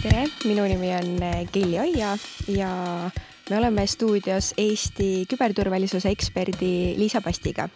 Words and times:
tere, 0.00 0.22
minu 0.48 0.62
nimi 0.64 0.88
on 0.96 1.08
Keili 1.52 1.76
Oia 1.76 2.14
ja 2.48 2.68
me 3.50 3.56
oleme 3.58 3.82
stuudios 3.90 4.54
Eesti 4.56 5.26
küberturvalisuse 5.28 6.08
eksperdi 6.08 6.96
Liisa 6.96 7.20
Pastiga. 7.20 7.66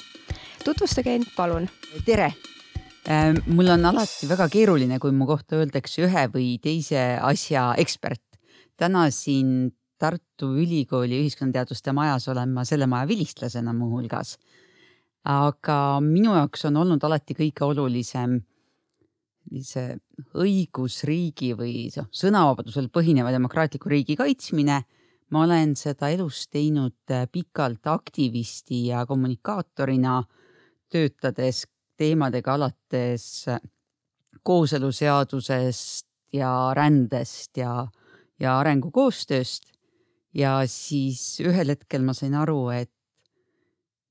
tutvustage 0.65 1.15
end, 1.19 1.29
palun. 1.37 1.69
tere 2.07 2.30
ähm, 3.09 3.43
mul 3.47 3.69
on 3.75 3.84
alati 3.84 4.29
väga 4.29 4.48
keeruline, 4.48 4.98
kui 4.98 5.12
mu 5.12 5.27
kohta 5.29 5.59
öeldakse 5.61 6.07
ühe 6.07 6.25
või 6.33 6.57
teise 6.65 7.19
asja 7.21 7.75
ekspert. 7.77 8.23
täna 8.77 9.11
siin 9.11 9.75
Tartu 9.98 10.55
Ülikooli 10.56 11.20
ühiskonnateaduste 11.20 11.93
majas 11.93 12.29
olen 12.33 12.56
ma 12.56 12.65
selle 12.65 12.87
maja 12.87 13.09
vilistlasena 13.09 13.77
muuhulgas. 13.77 14.38
aga 15.25 16.01
minu 16.01 16.33
jaoks 16.41 16.65
on 16.73 16.80
olnud 16.87 17.05
alati 17.05 17.37
kõige 17.37 17.69
olulisem 17.69 18.41
sellise 19.45 19.98
õigusriigi 20.34 21.52
või 21.57 21.89
noh, 21.97 22.09
sõnavabadusel 22.11 22.89
põhineva 22.93 23.33
demokraatliku 23.33 23.89
riigi 23.89 24.16
kaitsmine. 24.16 24.85
ma 25.30 25.43
olen 25.43 25.75
seda 25.75 26.11
elus 26.12 26.48
teinud 26.48 27.11
äh, 27.11 27.27
pikalt 27.27 27.87
aktivisti 27.87 28.87
ja 28.87 29.07
kommunikaatorina, 29.07 30.23
töötades 30.88 31.66
teemadega 31.97 32.55
alates 32.55 33.49
äh, 33.49 33.61
kooseluseadusest 34.43 36.07
ja 36.33 36.73
rändest 36.74 37.57
ja, 37.57 37.87
ja 38.38 38.59
arengukoostööst. 38.59 39.73
ja 40.35 40.63
siis 40.66 41.41
ühel 41.41 41.69
hetkel 41.69 42.02
ma 42.02 42.13
sain 42.13 42.35
aru, 42.35 42.71
et 42.71 42.91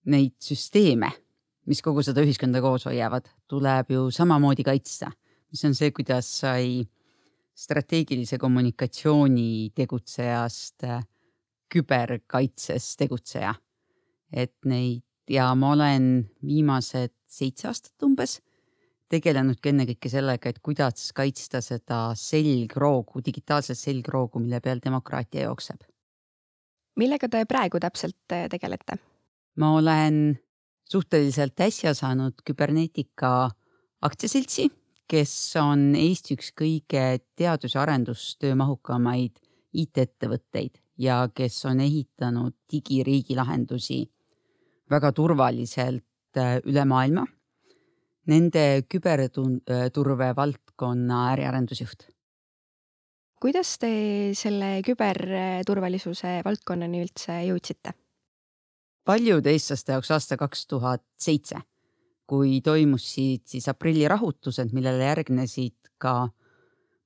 neid 0.05 0.35
süsteeme, 0.39 1.11
mis 1.65 1.81
kogu 1.81 2.03
seda 2.03 2.21
ühiskonda 2.21 2.61
koos 2.61 2.85
hoiavad, 2.85 3.29
tuleb 3.47 3.91
ju 3.91 4.11
samamoodi 4.11 4.63
kaitsta 4.63 5.11
mis 5.53 5.63
on 5.69 5.75
see, 5.77 5.91
kuidas 5.93 6.27
sai 6.41 6.81
strateegilise 7.53 8.39
kommunikatsiooni 8.41 9.71
tegutsejast 9.77 10.87
äh, 10.89 11.03
küberkaitses 11.69 12.95
tegutseja. 12.97 13.53
et 14.33 14.55
neid 14.65 15.03
ja 15.29 15.51
ma 15.55 15.75
olen 15.75 16.05
viimased 16.41 17.13
seitse 17.29 17.67
aastat 17.69 18.01
umbes 18.03 18.39
tegelenudki 19.13 19.69
ennekõike 19.69 20.09
sellega, 20.09 20.49
et 20.49 20.57
kuidas 20.65 21.11
kaitsta 21.13 21.61
seda 21.61 22.15
selgroogu, 22.17 23.21
digitaalset 23.21 23.77
selgroogu, 23.77 24.41
mille 24.41 24.57
peal 24.59 24.81
demokraatia 24.83 25.45
jookseb. 25.45 25.83
millega 26.97 27.29
te 27.29 27.45
praegu 27.45 27.79
täpselt 27.79 28.33
äh, 28.33 28.47
tegelete? 28.49 28.97
ma 29.55 29.75
olen 29.77 30.39
suhteliselt 30.89 31.59
äsja 31.61 31.93
saanud 31.93 32.41
küberneetika 32.45 33.51
aktsiaseltsi 34.01 34.71
kes 35.09 35.33
on 35.61 35.93
Eesti 35.95 36.37
üks 36.37 36.51
kõige 36.57 37.19
teadus- 37.35 37.75
ja 37.75 37.81
arendustöö 37.83 38.55
mahukamaid 38.55 39.39
IT-ettevõtteid 39.73 40.79
ja 40.97 41.29
kes 41.35 41.65
on 41.65 41.79
ehitanud 41.79 42.53
digiriigi 42.71 43.35
lahendusi 43.35 44.03
väga 44.89 45.11
turvaliselt 45.11 46.37
äh, 46.37 46.59
üle 46.65 46.85
maailma. 46.85 47.25
Nende 48.27 48.85
küberturve 48.87 50.29
äh, 50.29 50.35
valdkonna 50.35 51.33
äriarendusjuht. 51.33 52.07
kuidas 53.43 53.77
te 53.77 54.31
selle 54.39 54.79
küberturvalisuse 54.87 56.41
valdkonnani 56.45 57.01
üldse 57.03 57.41
jõudsite? 57.49 57.91
paljude 59.03 59.51
eestlaste 59.51 59.91
jaoks 59.91 60.11
aasta 60.15 60.37
kaks 60.39 60.67
tuhat 60.67 61.03
seitse 61.19 61.59
kui 62.27 62.61
toimusid 62.61 63.43
siis 63.45 63.67
aprillirahutused, 63.69 64.71
millele 64.73 65.09
järgnesid 65.09 65.91
ka 66.01 66.29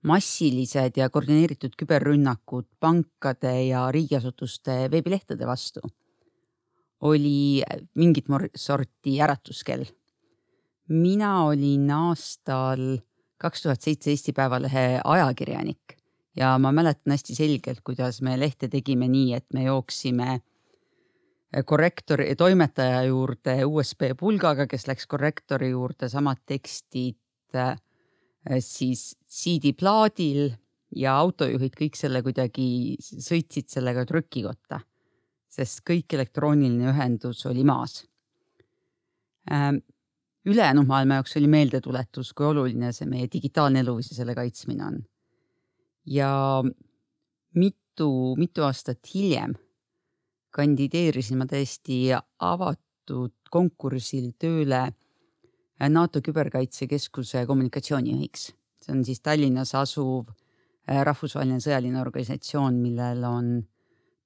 massilised 0.08 0.98
ja 0.98 1.10
koordineeritud 1.10 1.74
küberrünnakud 1.78 2.68
pankade 2.80 3.54
ja 3.68 3.88
riigiasutuste 3.92 4.86
veebilehtede 4.92 5.48
vastu, 5.48 5.82
oli 7.02 7.64
mingit 7.96 8.26
sorti 8.56 9.22
äratuskell. 9.22 9.86
mina 10.88 11.44
olin 11.44 11.92
aastal 11.92 12.98
kaks 13.38 13.62
tuhat 13.62 13.82
seitse 13.82 14.10
Eesti 14.10 14.34
Päevalehe 14.34 15.02
ajakirjanik 15.04 15.98
ja 16.38 16.58
ma 16.58 16.72
mäletan 16.72 17.12
hästi 17.12 17.36
selgelt, 17.36 17.82
kuidas 17.84 18.22
me 18.22 18.40
lehte 18.40 18.68
tegime 18.68 19.08
nii, 19.08 19.34
et 19.34 19.46
me 19.54 19.64
jooksime 19.64 20.42
korrektori, 21.66 22.36
toimetaja 22.36 23.04
juurde 23.08 23.62
USB 23.66 24.12
pulgaga, 24.20 24.68
kes 24.68 24.88
läks 24.88 25.08
korrektori 25.08 25.70
juurde, 25.72 26.10
samad 26.12 26.42
tekstid 26.46 27.56
äh, 27.56 27.78
siis 28.60 29.16
CD-plaadil 29.28 30.50
ja 30.96 31.18
autojuhid 31.20 31.76
kõik 31.76 31.98
selle 32.00 32.22
kuidagi 32.24 32.98
sõitsid 33.02 33.70
sellega 33.72 34.06
trükikotta, 34.08 34.80
sest 35.52 35.84
kõik 35.88 36.16
elektrooniline 36.16 36.92
ühendus 36.92 37.46
oli 37.50 37.64
maas. 37.68 38.02
Ähm, 39.52 39.80
ülejäänud 40.48 40.88
maailma 40.88 41.20
jaoks 41.20 41.38
oli 41.40 41.48
meeldetuletus, 41.52 42.34
kui 42.36 42.48
oluline 42.48 42.92
see 42.96 43.08
meie 43.08 43.30
digitaalne 43.32 43.84
elu 43.84 43.98
ja 44.02 44.20
selle 44.20 44.36
kaitsmine 44.36 44.84
on. 44.86 45.00
ja 46.08 46.64
mitu, 47.56 48.36
mitu 48.40 48.64
aastat 48.64 49.00
hiljem 49.14 49.56
kandideerisin 50.52 51.38
ma 51.38 51.46
täiesti 51.46 52.12
avatud 52.40 53.34
konkursil 53.52 54.32
tööle 54.40 54.88
NATO 55.90 56.22
Küberkaitsekeskuse 56.22 57.46
kommunikatsioonijuhiks. 57.46 58.54
see 58.82 58.94
on 58.94 59.04
siis 59.06 59.20
Tallinnas 59.22 59.76
asuv 59.76 60.30
äh, 60.30 61.04
rahvusvaheline 61.04 61.60
sõjaline 61.60 62.02
organisatsioon, 62.02 62.80
millel 62.82 63.24
on 63.24 63.68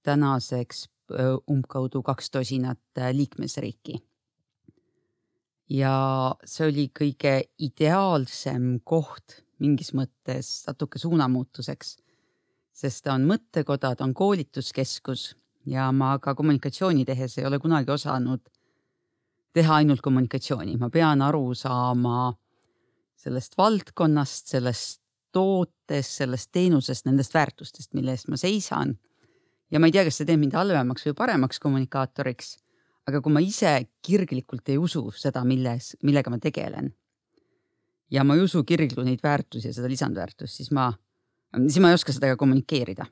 tänaseks 0.04 0.86
äh, 0.86 1.36
umbkaudu 1.50 2.02
kaks 2.04 2.32
tosinat 2.32 2.80
äh, 2.98 3.12
liikmesriiki. 3.12 4.00
ja 5.70 6.36
see 6.46 6.68
oli 6.68 6.90
kõige 7.00 7.36
ideaalsem 7.60 8.80
koht 8.84 9.42
mingis 9.60 9.94
mõttes 9.94 10.64
natuke 10.68 11.00
suunamuutuseks, 11.00 11.98
sest 12.74 13.04
ta 13.06 13.14
on 13.14 13.28
mõttekoda, 13.30 13.96
ta 13.96 14.04
on 14.04 14.14
koolituskeskus 14.14 15.36
ja 15.66 15.92
ma 15.92 16.16
ka 16.20 16.36
kommunikatsiooni 16.36 17.06
tehes 17.06 17.38
ei 17.38 17.46
ole 17.46 17.60
kunagi 17.60 17.92
osanud 17.92 18.42
teha 19.54 19.76
ainult 19.82 20.02
kommunikatsiooni, 20.02 20.78
ma 20.80 20.90
pean 20.90 21.22
aru 21.22 21.54
saama 21.56 22.32
sellest 23.20 23.58
valdkonnast, 23.58 24.48
sellest 24.48 25.02
tootest, 25.32 26.18
sellest 26.22 26.50
teenusest, 26.52 27.06
nendest 27.08 27.34
väärtustest, 27.36 27.94
mille 27.94 28.16
eest 28.16 28.32
ma 28.32 28.40
seisan. 28.40 28.98
ja 29.72 29.80
ma 29.80 29.88
ei 29.88 29.94
tea, 29.96 30.04
kas 30.04 30.18
see 30.20 30.28
teeb 30.28 30.40
mind 30.42 30.56
halvemaks 30.56 31.06
või 31.08 31.16
paremaks 31.16 31.62
kommunikaatoriks, 31.64 32.58
aga 33.08 33.22
kui 33.22 33.32
ma 33.32 33.44
ise 33.44 33.72
kirglikult 34.04 34.68
ei 34.70 34.78
usu 34.78 35.06
seda, 35.16 35.44
milles, 35.48 35.96
millega 36.04 36.32
ma 36.32 36.40
tegelen 36.40 36.92
ja 38.12 38.24
ma 38.28 38.36
ei 38.36 38.44
usu 38.44 38.64
kirglu 38.68 39.06
neid 39.08 39.24
väärtusi 39.24 39.70
ja 39.70 39.74
seda 39.76 39.88
lisandväärtust, 39.92 40.60
siis 40.60 40.72
ma, 40.76 40.90
siis 41.68 41.80
ma 41.80 41.92
ei 41.92 42.00
oska 42.00 42.16
seda 42.16 42.34
ka 42.34 42.40
kommunikeerida 42.42 43.08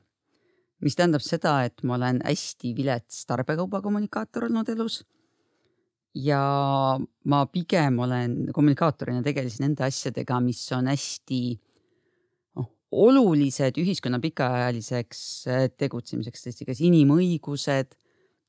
mis 0.84 0.96
tähendab 0.96 1.24
seda, 1.24 1.60
et 1.68 1.82
ma 1.84 1.96
olen 1.98 2.20
hästi 2.24 2.74
vilets 2.76 3.24
tarbekaubakommunikaator 3.28 4.48
olnud 4.48 4.68
elus. 4.72 5.02
ja 6.14 6.98
ma 7.30 7.44
pigem 7.46 7.98
olen 8.02 8.32
kommunikaatorina 8.52 9.22
tegelesin 9.22 9.68
nende 9.68 9.84
asjadega, 9.86 10.40
mis 10.42 10.64
on 10.74 10.88
hästi 10.90 11.42
noh, 12.58 12.66
olulised 12.90 13.78
ühiskonna 13.78 14.18
pikaajaliseks 14.18 15.20
äh, 15.46 15.68
tegutsemiseks, 15.78 16.42
tõesti 16.46 16.66
kas 16.66 16.82
inimõigused, 16.82 17.94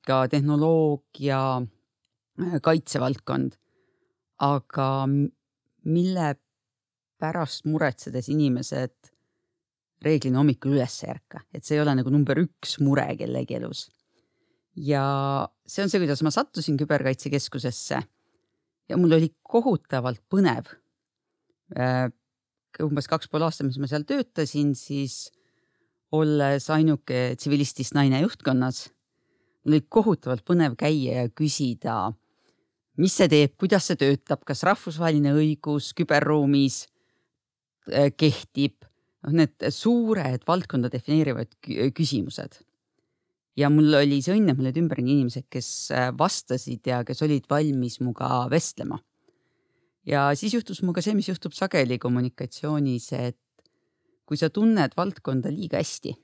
ka 0.08 0.24
tehnoloogia, 0.32 1.44
äh, 1.62 2.58
kaitsevaldkond. 2.62 3.58
aga 4.42 5.06
mille 5.86 6.36
pärast 7.22 7.68
muretsedes 7.70 8.30
inimesed 8.34 9.12
reeglina 10.02 10.42
hommikul 10.42 10.76
üles 10.76 10.96
ei 11.06 11.14
ärka, 11.14 11.44
et 11.54 11.66
see 11.66 11.78
ei 11.78 11.84
ole 11.84 11.94
nagu 11.98 12.14
number 12.14 12.40
üks 12.42 12.80
mure 12.82 13.06
kellegi 13.20 13.58
elus. 13.60 13.90
ja 14.76 15.04
see 15.68 15.84
on 15.84 15.92
see, 15.92 16.00
kuidas 16.02 16.24
ma 16.24 16.32
sattusin 16.34 16.78
küberkaitsekeskusesse 16.80 18.00
ja 18.90 18.98
mul 19.00 19.18
oli 19.18 19.30
kohutavalt 19.44 20.22
põnev. 20.32 20.72
Äh, 21.76 22.08
umbes 22.84 23.08
kaks 23.12 23.30
pool 23.32 23.44
aastat, 23.46 23.68
mis 23.68 23.80
ma 23.80 23.90
seal 23.92 24.06
töötasin, 24.08 24.74
siis 24.80 25.30
olles 26.16 26.68
ainuke 26.72 27.36
tsivilistist 27.40 27.96
naine 27.96 28.24
juhtkonnas, 28.24 28.86
mul 29.64 29.78
oli 29.78 29.86
kohutavalt 29.88 30.44
põnev 30.48 30.76
käia 30.80 31.22
ja 31.22 31.32
küsida, 31.32 31.98
mis 33.00 33.16
see 33.16 33.30
teeb, 33.32 33.56
kuidas 33.60 33.88
see 33.88 34.00
töötab, 34.00 34.44
kas 34.48 34.64
rahvusvaheline 34.68 35.36
õigus 35.36 35.92
küberruumis 35.96 36.86
äh, 37.92 38.10
kehtib 38.16 38.91
noh, 39.26 39.38
need 39.38 39.70
suured 39.74 40.46
valdkonda 40.48 40.92
defineerivad 40.94 41.54
küsimused. 41.96 42.62
ja 43.60 43.70
mul 43.70 43.94
oli 44.00 44.22
see 44.24 44.38
õnn, 44.38 44.50
et 44.50 44.58
mul 44.58 44.70
olid 44.70 44.80
ümberringi 44.80 45.16
inimesed, 45.18 45.48
kes 45.52 45.70
äh, 45.92 46.10
vastasid 46.18 46.88
ja 46.88 47.02
kes 47.08 47.22
olid 47.26 47.50
valmis 47.52 48.00
minuga 48.02 48.48
vestlema. 48.52 49.00
ja 50.08 50.30
siis 50.36 50.56
juhtus 50.58 50.82
minuga 50.82 51.04
see, 51.04 51.16
mis 51.18 51.30
juhtub 51.30 51.54
sageli 51.54 52.00
kommunikatsioonis, 52.00 53.12
et 53.14 53.40
kui 54.26 54.40
sa 54.40 54.50
tunned 54.50 54.96
valdkonda 54.98 55.52
liiga 55.52 55.82
hästi, 55.82 56.16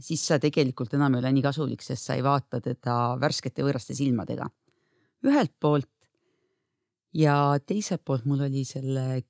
siis 0.00 0.22
sa 0.26 0.38
tegelikult 0.40 0.94
enam 0.94 1.16
ei 1.16 1.24
ole 1.24 1.32
nii 1.34 1.44
kasulik, 1.44 1.82
sest 1.82 2.06
sa 2.06 2.16
ei 2.16 2.24
vaata 2.24 2.60
teda 2.64 3.16
värskete 3.20 3.66
võõraste 3.66 3.96
silmadega. 3.98 4.48
ühelt 5.26 5.52
poolt 5.60 5.90
ja 7.12 7.58
teiselt 7.66 8.04
poolt 8.06 8.24
mul 8.24 8.46
oli 8.46 8.64
selle 8.64 9.22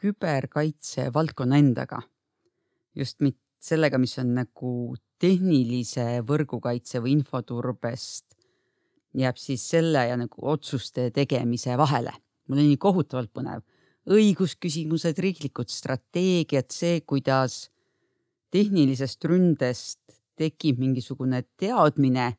küberkaitse 0.00 1.10
valdkonna 1.14 1.58
endaga. 1.60 2.00
Just 2.96 3.20
mitte 3.20 3.42
sellega, 3.62 3.98
mis 3.98 4.16
on 4.20 4.34
nagu 4.36 4.72
tehnilise 5.20 6.22
võrgukaitse 6.28 7.00
või 7.02 7.16
infoturbest, 7.16 8.36
jääb 9.16 9.38
siis 9.40 9.64
selle 9.70 10.04
ja 10.10 10.16
nagu 10.20 10.48
otsuste 10.52 11.10
tegemise 11.10 11.76
vahele. 11.78 12.12
mul 12.48 12.62
oli 12.62 12.76
kohutavalt 12.76 13.32
põnev. 13.32 13.62
õigusküsimused, 14.06 15.18
riiklikud 15.18 15.68
strateegiad, 15.68 16.70
see, 16.70 17.00
kuidas 17.00 17.70
tehnilisest 18.50 19.24
ründest 19.24 20.00
tekib 20.36 20.78
mingisugune 20.78 21.42
teadmine 21.56 22.36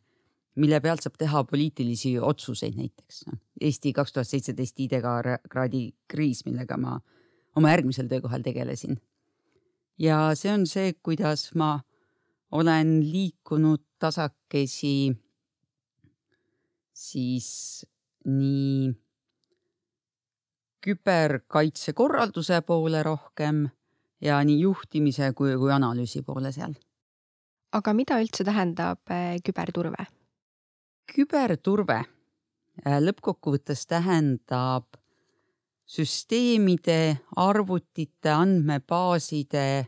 mille 0.57 0.79
pealt 0.81 1.05
saab 1.05 1.17
teha 1.21 1.43
poliitilisi 1.49 2.15
otsuseid 2.19 2.77
näiteks. 2.77 3.25
noh, 3.29 3.39
Eesti 3.61 3.93
kaks 3.93 4.13
tuhat 4.13 4.29
seitseteist 4.29 4.79
ID-kaardi 4.85 5.83
kriis, 6.09 6.43
millega 6.45 6.77
ma 6.77 6.97
oma 7.57 7.73
järgmisel 7.73 8.09
töökohal 8.09 8.45
tegelesin. 8.45 8.99
Ja 9.97 10.35
see 10.35 10.53
on 10.53 10.65
see, 10.67 10.93
kuidas 11.03 11.49
ma 11.55 11.79
olen 12.51 12.99
liikunud 13.11 13.83
tasakesi 13.99 15.11
siis 16.93 17.85
nii 18.25 18.91
küberkaitse 20.87 21.93
korralduse 21.93 22.61
poole 22.61 23.03
rohkem 23.03 23.65
ja 24.21 24.37
nii 24.43 24.59
juhtimise 24.61 25.31
kui, 25.33 25.55
kui 25.57 25.71
analüüsi 25.73 26.21
poole 26.23 26.51
seal. 26.51 26.73
aga 27.71 27.93
mida 27.93 28.19
üldse 28.21 28.45
tähendab 28.47 29.11
eh, 29.11 29.41
küberturve? 29.43 30.07
küberturve 31.13 31.99
äh, 31.99 32.99
lõppkokkuvõttes 33.03 33.85
tähendab 33.87 34.99
süsteemide, 35.87 37.17
arvutite, 37.39 38.31
andmebaaside 38.31 39.87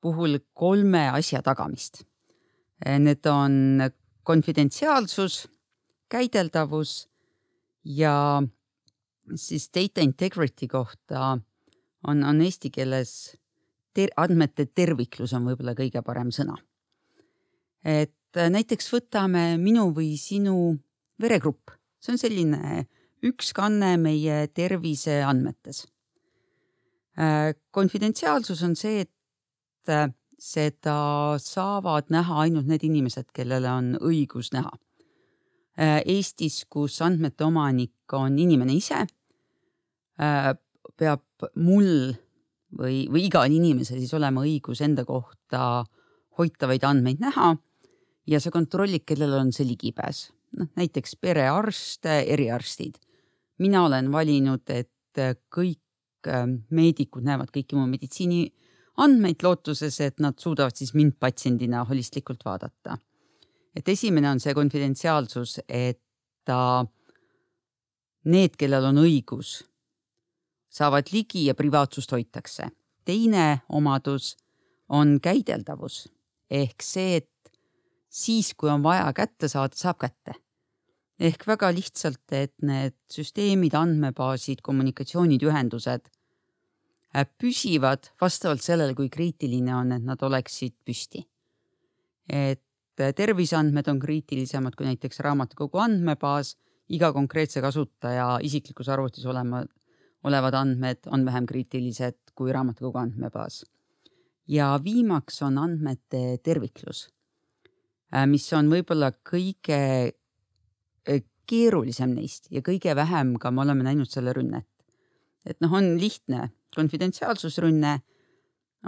puhul 0.00 0.38
kolme 0.56 1.04
asja 1.14 1.42
tagamist. 1.46 2.02
Äh, 2.86 2.98
need 2.98 3.26
on 3.30 3.84
konfidentsiaalsus, 4.26 5.44
käideldavus 6.10 7.08
ja 7.84 8.42
siis 9.34 9.70
data 9.74 10.02
integrity 10.02 10.68
kohta 10.68 11.38
on, 12.08 12.24
on 12.24 12.40
eesti 12.42 12.70
keeles 12.74 13.36
ter 13.94 14.10
andmete 14.16 14.66
terviklus 14.66 15.32
on 15.36 15.46
võib-olla 15.50 15.74
kõige 15.78 16.02
parem 16.02 16.30
sõna. 16.34 16.56
et 17.84 18.14
Äh, 18.36 18.46
näiteks 18.46 18.86
võtame 18.92 19.56
minu 19.58 19.88
või 19.94 20.14
sinu 20.18 20.76
veregrupp, 21.20 21.72
see 21.98 22.14
on 22.14 22.20
selline 22.20 22.84
üks 23.26 23.52
kanne 23.56 23.96
meie 24.00 24.46
terviseandmetes. 24.54 25.84
Äh, 27.20 27.52
konfidentsiaalsus 27.70 28.62
on 28.66 28.76
see, 28.78 29.04
et 29.04 29.92
äh, 29.92 30.08
seda 30.40 31.36
saavad 31.42 32.08
näha 32.12 32.46
ainult 32.46 32.68
need 32.70 32.84
inimesed, 32.86 33.28
kellele 33.36 33.70
on 33.70 33.92
õigus 34.00 34.54
näha. 34.56 34.72
Eestis, 35.80 36.66
kus 36.68 36.98
andmete 37.00 37.46
omanik 37.46 38.12
on 38.12 38.34
inimene 38.36 38.74
ise, 38.76 38.98
peab 41.00 41.46
mul 41.56 42.10
või, 42.76 43.06
või 43.08 43.22
igal 43.24 43.48
inimesel 43.48 44.00
siis 44.02 44.12
olema 44.18 44.44
õigus 44.44 44.82
enda 44.84 45.06
kohta 45.08 45.86
hoitavaid 46.36 46.84
andmeid 46.84 47.22
näha 47.22 47.54
ja 48.30 48.40
sa 48.42 48.52
kontrollid, 48.54 49.06
kellel 49.08 49.34
on 49.38 49.54
see 49.56 49.66
ligipääs. 49.68 50.30
noh, 50.58 50.66
näiteks 50.76 51.16
perearst, 51.22 52.06
eriarstid. 52.06 52.98
Mina 53.60 53.84
olen 53.84 54.10
valinud, 54.12 54.64
et 54.72 55.20
kõik 55.52 56.28
ähm, 56.28 56.60
meedikud 56.70 57.24
näevad 57.26 57.52
kõiki 57.54 57.76
mu 57.76 57.86
meditsiiniandmeid 57.90 59.44
lootuses, 59.44 60.00
et 60.00 60.20
nad 60.20 60.38
suudavad 60.40 60.76
siis 60.76 60.94
mind 60.94 61.18
patsiendina 61.20 61.84
holistlikult 61.84 62.44
vaadata. 62.44 62.98
et 63.76 63.88
esimene 63.88 64.30
on 64.30 64.40
see 64.40 64.54
konfidentsiaalsus, 64.54 65.60
et 65.68 66.00
ta, 66.44 66.84
need, 68.24 68.56
kellel 68.58 68.88
on 68.90 68.98
õigus, 69.04 69.60
saavad 70.70 71.12
ligi 71.12 71.46
ja 71.46 71.54
privaatsust 71.54 72.12
hoitakse. 72.12 72.70
teine 73.04 73.60
omadus 73.68 74.36
on 74.88 75.20
käideldavus 75.20 76.08
ehk 76.50 76.82
see, 76.82 77.16
et 77.16 77.52
siis, 78.10 78.54
kui 78.54 78.70
on 78.70 78.82
vaja 78.82 79.10
kätte 79.14 79.48
saada, 79.48 79.76
saab 79.76 80.00
kätte. 80.02 80.34
Ehk 81.20 81.44
väga 81.48 81.68
lihtsalt, 81.74 82.24
et 82.32 82.54
need 82.64 82.96
süsteemid, 83.12 83.74
andmebaasid, 83.76 84.62
kommunikatsioonid, 84.64 85.44
ühendused 85.44 86.08
äh, 86.08 87.26
püsivad 87.38 88.10
vastavalt 88.20 88.64
sellele, 88.64 88.96
kui 88.96 89.10
kriitiline 89.12 89.74
on, 89.76 89.92
et 89.96 90.06
nad 90.06 90.22
oleksid 90.22 90.78
püsti. 90.86 91.26
et 92.30 93.02
äh, 93.02 93.12
terviseandmed 93.16 93.88
on 93.92 94.00
kriitilisemad 94.00 94.76
kui 94.78 94.88
näiteks 94.88 95.20
raamatukogu 95.26 95.82
andmebaas, 95.82 96.56
iga 96.90 97.12
konkreetse 97.12 97.60
kasutaja 97.62 98.38
isiklikus 98.42 98.88
arvutis 98.88 99.26
olema, 99.26 99.62
olevad 100.24 100.54
andmed 100.54 101.06
on 101.12 101.24
vähem 101.24 101.46
kriitilised 101.46 102.34
kui 102.34 102.52
raamatukogu 102.52 102.98
andmebaas. 102.98 103.64
ja 104.48 104.72
viimaks 104.84 105.42
on 105.42 105.58
andmete 105.58 106.38
terviklus 106.42 107.08
Äh, 108.10 108.26
mis 108.26 108.48
on 108.58 108.70
võib-olla 108.72 109.12
kõige 109.26 109.78
keerulisem 111.50 112.14
neist 112.14 112.46
ja 112.54 112.62
kõige 112.66 112.94
vähem 112.96 113.34
ka 113.40 113.50
me 113.50 113.64
oleme 113.64 113.86
näinud 113.86 114.10
selle 114.10 114.34
rünnet. 114.36 114.68
et 115.44 115.56
noh, 115.64 115.72
on 115.72 115.96
lihtne, 115.98 116.50
konfidentsiaalsusrünne 116.76 117.98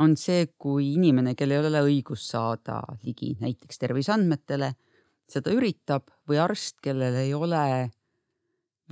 on 0.02 0.16
see, 0.16 0.46
kui 0.58 0.92
inimene, 0.94 1.34
kellel 1.36 1.64
ei 1.64 1.70
ole 1.70 1.82
õigust 1.88 2.30
saada 2.32 2.80
ligi 3.04 3.34
näiteks 3.40 3.80
terviseandmetele, 3.80 4.72
seda 5.28 5.52
üritab 5.52 6.08
või 6.28 6.40
arst, 6.42 6.78
kellel 6.84 7.16
ei 7.22 7.32
ole 7.34 7.64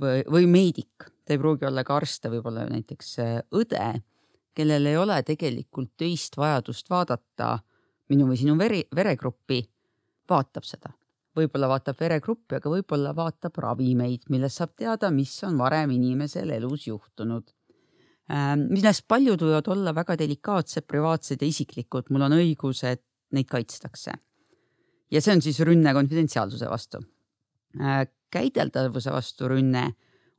või, 0.01 0.23
või 0.29 0.47
meedik, 0.49 1.09
ta 1.25 1.35
ei 1.35 1.41
pruugi 1.41 1.67
olla 1.69 1.83
ka 1.87 1.97
arst, 2.01 2.21
ta 2.23 2.31
võib 2.33 2.47
olla 2.49 2.65
näiteks 2.69 3.11
äh, 3.23 3.35
õde, 3.57 3.91
kellel 4.57 4.89
ei 4.89 4.97
ole 4.97 5.21
tegelikult 5.25 5.93
töist 5.97 6.37
vajadust 6.37 6.89
vaadata 6.91 7.57
minu 8.11 8.27
või 8.29 8.39
sinu 8.41 8.57
veri, 8.59 8.83
veregruppi 8.95 9.61
vaatab 10.29 10.67
seda. 10.67 10.91
Võib-olla 11.37 11.69
vaatab 11.71 11.99
veregruppi, 12.01 12.57
aga 12.57 12.71
võib-olla 12.71 13.13
vaatab 13.15 13.57
ravimeid, 13.63 14.27
millest 14.33 14.59
saab 14.59 14.73
teada, 14.79 15.11
mis 15.13 15.33
on 15.47 15.57
varem 15.59 15.93
inimesel 15.95 16.51
elus 16.57 16.87
juhtunud. 16.89 17.51
Ähm, 18.31 18.67
millest 18.71 19.07
paljud 19.11 19.41
võivad 19.43 19.67
olla 19.73 19.93
väga 19.95 20.17
delikaatsed, 20.19 20.85
privaatsed 20.87 21.41
ja 21.41 21.47
isiklikud, 21.47 22.11
mul 22.11 22.27
on 22.27 22.37
õigus, 22.39 22.83
et 22.87 23.03
neid 23.35 23.47
kaitstakse. 23.49 24.13
ja 25.11 25.19
see 25.19 25.33
on 25.35 25.41
siis 25.43 25.59
rünne 25.67 25.91
konfidentsiaalsuse 25.93 26.69
vastu. 26.71 27.01
Äh, 27.79 28.05
käideldavuse 28.31 29.11
vastu 29.11 29.47
rünne 29.51 29.89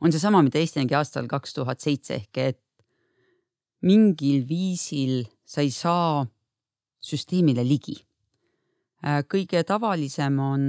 on 0.01 0.13
seesama, 0.13 0.43
mida 0.43 0.59
Eesti 0.59 0.81
nägi 0.81 0.97
aastal 0.97 1.29
kaks 1.29 1.55
tuhat 1.55 1.81
seitse 1.81 2.15
ehk 2.15 2.39
et 2.39 2.61
mingil 3.83 4.47
viisil 4.49 5.27
sa 5.45 5.61
ei 5.61 5.71
saa 5.71 6.25
süsteemile 7.03 7.65
ligi 7.67 7.99
kõige 9.03 9.63
tavalisem 9.67 10.39
on 10.43 10.67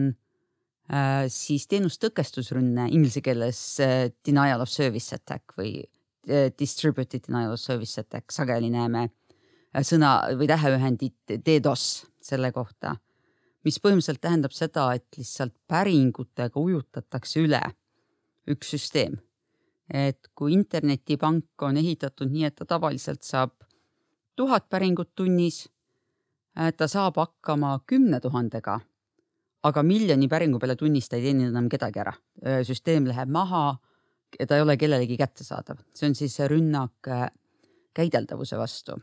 äh, 0.89 1.25
siis 1.29 1.67
teenustõkestusrünne 1.69 2.87
inglise 2.89 3.21
keeles 3.21 3.59
äh, 3.83 4.07
denial 4.25 4.63
of 4.63 4.71
service 4.73 5.15
attack 5.15 5.57
või 5.57 5.81
distributed 6.55 7.25
denial 7.27 7.51
of 7.51 7.59
service 7.59 7.99
attack, 7.99 8.31
sageli 8.31 8.69
näeme 8.71 9.09
sõna 9.83 10.13
või 10.39 10.47
täheühendit 10.47 11.33
DDoS 11.43 12.05
selle 12.23 12.53
kohta, 12.55 12.93
mis 13.67 13.75
põhimõtteliselt 13.83 14.21
tähendab 14.23 14.55
seda, 14.55 14.85
et 14.95 15.03
lihtsalt 15.17 15.51
päringutega 15.67 16.61
ujutatakse 16.61 17.43
üle 17.43 17.59
üks 18.47 18.71
süsteem. 18.71 19.19
et 19.91 20.31
kui 20.33 20.53
internetipank 20.55 21.61
on 21.61 21.77
ehitatud 21.77 22.31
nii, 22.31 22.45
et 22.47 22.55
ta 22.55 22.65
tavaliselt 22.65 23.27
saab 23.27 23.51
tuhat 24.39 24.69
päringut 24.71 25.11
tunnis 25.15 25.65
Äh, 25.67 25.72
ta 26.53 26.87
saab 26.87 27.17
hakkama 27.17 27.79
kümne 27.87 28.19
tuhandega, 28.21 28.79
aga 29.63 29.83
miljoni 29.83 30.27
päringu 30.29 30.59
peale 30.59 30.75
tunnis 30.75 31.09
ta 31.09 31.17
ei 31.17 31.29
teeni 31.29 31.47
enam 31.49 31.69
kedagi 31.71 32.03
ära. 32.03 32.13
Äh, 32.45 32.61
süsteem 32.67 33.07
läheb 33.09 33.31
maha, 33.33 33.77
ta 34.47 34.57
ei 34.57 34.65
ole 34.65 34.77
kellelegi 34.77 35.17
kättesaadav, 35.17 35.81
see 35.93 36.09
on 36.09 36.15
siis 36.17 36.37
rünnak 36.51 37.09
äh, 37.09 37.27
käideldavuse 37.93 38.57
vastu. 38.57 38.99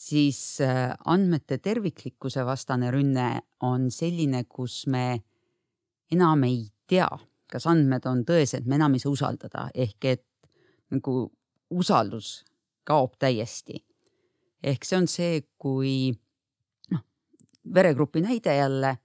siis 0.00 0.62
andmete 1.04 1.58
terviklikkuse 1.58 2.44
vastane 2.46 2.88
rünne 2.90 3.42
on 3.60 3.90
selline, 3.90 4.44
kus 4.48 4.86
me 4.86 5.20
enam 6.10 6.44
ei 6.44 6.62
tea, 6.88 7.08
kas 7.50 7.66
andmed 7.66 8.06
on 8.08 8.24
tõesed, 8.24 8.64
me 8.64 8.78
enam 8.78 8.94
ei 8.96 9.02
saa 9.02 9.12
usaldada, 9.12 9.66
ehk 9.74 10.06
et 10.08 10.24
nagu 10.94 11.30
usaldus 11.70 12.40
kaob 12.84 13.18
täiesti. 13.18 13.82
Ehk 14.62 14.84
see 14.84 14.98
on 14.98 15.08
see, 15.08 15.42
kui 15.58 16.12
veregrupi 17.74 18.20
näide 18.20 18.56
jälle. 18.56 18.98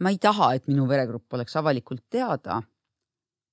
ma 0.00 0.08
ei 0.10 0.18
taha, 0.18 0.54
et 0.54 0.68
minu 0.68 0.86
veregrupp 0.88 1.32
oleks 1.32 1.56
avalikult 1.56 2.04
teada. 2.10 2.62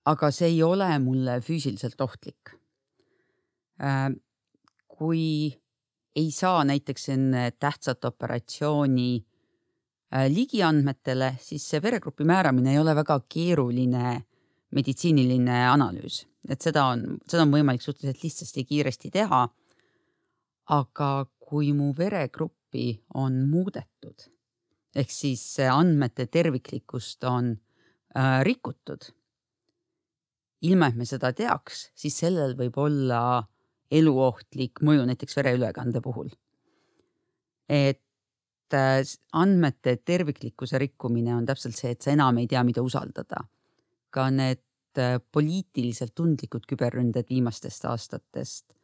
aga 0.06 0.32
see 0.32 0.48
ei 0.48 0.64
ole 0.64 1.00
mulle 1.00 1.42
füüsiliselt 1.42 2.02
ohtlik. 2.02 2.54
Äh, 3.84 4.14
kui 4.88 5.52
ei 6.16 6.32
saa 6.32 6.64
näiteks 6.64 7.10
enne 7.10 7.52
tähtsat 7.52 8.06
operatsiooni 8.06 9.26
äh, 10.16 10.30
ligi 10.32 10.64
andmetele, 10.64 11.36
siis 11.42 11.70
see 11.70 11.82
veregrupi 11.82 12.24
määramine 12.24 12.72
ei 12.72 12.80
ole 12.80 12.96
väga 12.96 13.20
keeruline 13.30 14.24
meditsiiniline 14.76 15.60
analüüs, 15.70 16.26
et 16.50 16.62
seda 16.64 16.88
on, 16.94 17.04
seda 17.28 17.46
on 17.46 17.54
võimalik 17.54 17.84
suhteliselt 17.84 18.24
lihtsasti 18.24 18.64
ja 18.64 18.72
kiiresti 18.72 19.12
teha. 19.12 19.48
aga 20.68 21.26
kui 21.40 21.72
mu 21.72 21.94
veregruppi 22.68 23.04
on 23.14 23.48
muudetud 23.50 24.28
ehk 24.96 25.12
siis 25.12 25.60
andmete 25.60 26.26
terviklikkust 26.28 27.24
on 27.24 27.52
äh, 28.18 28.42
rikutud, 28.44 29.04
ilma 30.62 30.88
et 30.88 30.96
me 30.96 31.06
seda 31.06 31.34
teaks, 31.34 31.92
siis 31.94 32.18
sellel 32.18 32.56
võib 32.58 32.78
olla 32.78 33.44
eluohtlik 33.92 34.82
mõju 34.82 35.06
näiteks 35.06 35.38
vereülekande 35.38 36.02
puhul. 36.02 36.30
et 37.70 38.74
äh, 38.74 39.04
andmete 39.34 39.98
terviklikkuse 39.98 40.80
rikkumine 40.80 41.36
on 41.36 41.46
täpselt 41.46 41.76
see, 41.76 41.92
et 41.92 42.02
sa 42.02 42.12
enam 42.12 42.38
ei 42.38 42.48
tea, 42.48 42.64
mida 42.64 42.82
usaldada. 42.82 43.46
ka 44.10 44.30
need 44.32 44.64
äh, 44.98 45.20
poliitiliselt 45.32 46.16
tundlikud 46.16 46.66
küberründed 46.66 47.30
viimastest 47.30 47.86
aastatest, 47.86 48.77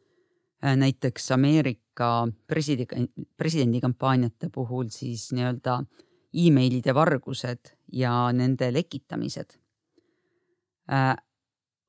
näiteks 0.64 1.30
Ameerika 1.36 2.26
presidendi, 2.46 3.26
presidendikampaaniate 3.36 4.48
puhul 4.54 4.88
siis 4.90 5.28
nii-öelda 5.36 5.82
emailide 6.34 6.94
vargused 6.94 7.74
ja 7.92 8.32
nende 8.32 8.72
lekitamised 8.72 9.58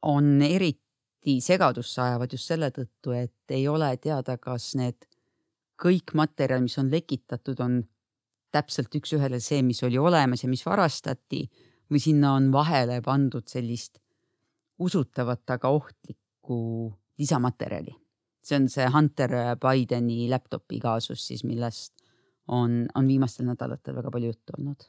on 0.05 0.41
eriti 0.41 1.39
segadusse 1.41 2.01
ajavad 2.01 2.31
just 2.35 2.51
selle 2.51 2.69
tõttu, 2.71 3.15
et 3.17 3.55
ei 3.55 3.67
ole 3.67 3.89
teada, 3.97 4.37
kas 4.37 4.73
need 4.77 5.07
kõik 5.81 6.13
materjal, 6.15 6.63
mis 6.63 6.77
on 6.79 6.91
lekitatud, 6.91 7.59
on 7.59 7.81
täpselt 8.55 8.93
üks-ühele 8.95 9.41
see, 9.43 9.61
mis 9.65 9.81
oli 9.83 9.99
olemas 9.99 10.45
ja 10.45 10.49
mis 10.49 10.63
varastati 10.65 11.43
või 11.91 12.01
sinna 12.01 12.35
on 12.37 12.51
vahele 12.53 13.01
pandud 13.03 13.47
sellist 13.51 13.99
usutavat, 14.79 15.43
aga 15.49 15.71
ohtlikku 15.75 16.57
lisamaterjali. 17.19 17.95
See 18.45 18.59
on 18.59 18.67
see 18.69 18.85
Hunter 18.93 19.31
Bideni 19.61 20.27
laptopi 20.29 20.79
kaasus 20.83 21.23
siis, 21.27 21.43
millest 21.47 21.93
on, 22.47 22.85
on 22.95 23.07
viimastel 23.09 23.47
nädalatel 23.49 23.97
väga 23.97 24.11
palju 24.13 24.31
juttu 24.33 24.57
olnud. 24.59 24.87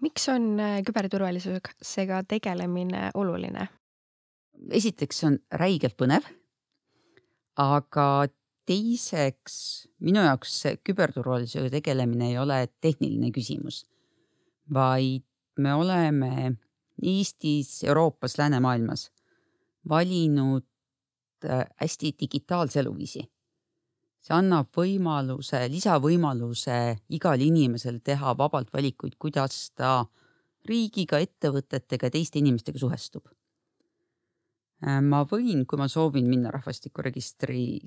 miks 0.00 0.28
on 0.30 0.60
küberturvalisusega 0.86 2.22
tegelemine 2.28 3.10
oluline? 3.14 3.68
esiteks 4.70 5.24
on 5.24 5.38
räigelt 5.52 5.98
põnev. 5.98 6.26
aga 7.58 8.28
teiseks 8.68 9.88
minu 10.04 10.22
jaoks 10.22 10.60
küberturvalisusega 10.84 11.72
tegelemine 11.78 12.30
ei 12.30 12.38
ole 12.38 12.66
tehniline 12.80 13.32
küsimus, 13.34 13.84
vaid 14.72 15.24
me 15.58 15.74
oleme 15.74 16.52
Eestis, 16.98 17.84
Euroopas, 17.86 18.34
läänemaailmas 18.38 19.08
valinud 19.88 20.62
äh, 20.62 20.67
hästi 21.44 22.14
digitaalse 22.20 22.80
eluviisi. 22.80 23.24
see 24.18 24.34
annab 24.34 24.72
võimaluse, 24.74 25.60
lisavõimaluse 25.70 26.98
igal 27.08 27.40
inimesel 27.40 28.00
teha 28.04 28.34
vabalt 28.36 28.72
valikuid, 28.74 29.14
kuidas 29.18 29.70
ta 29.70 30.04
riigiga, 30.68 31.18
ettevõtetega 31.18 32.10
teiste 32.10 32.38
inimestega 32.38 32.78
suhestub 32.78 33.28
Äh, 34.78 35.00
ma 35.02 35.24
võin, 35.26 35.64
kui 35.66 35.78
ma 35.80 35.88
soovin 35.90 36.28
minna 36.30 36.52
rahvastikuregistri 36.54 37.80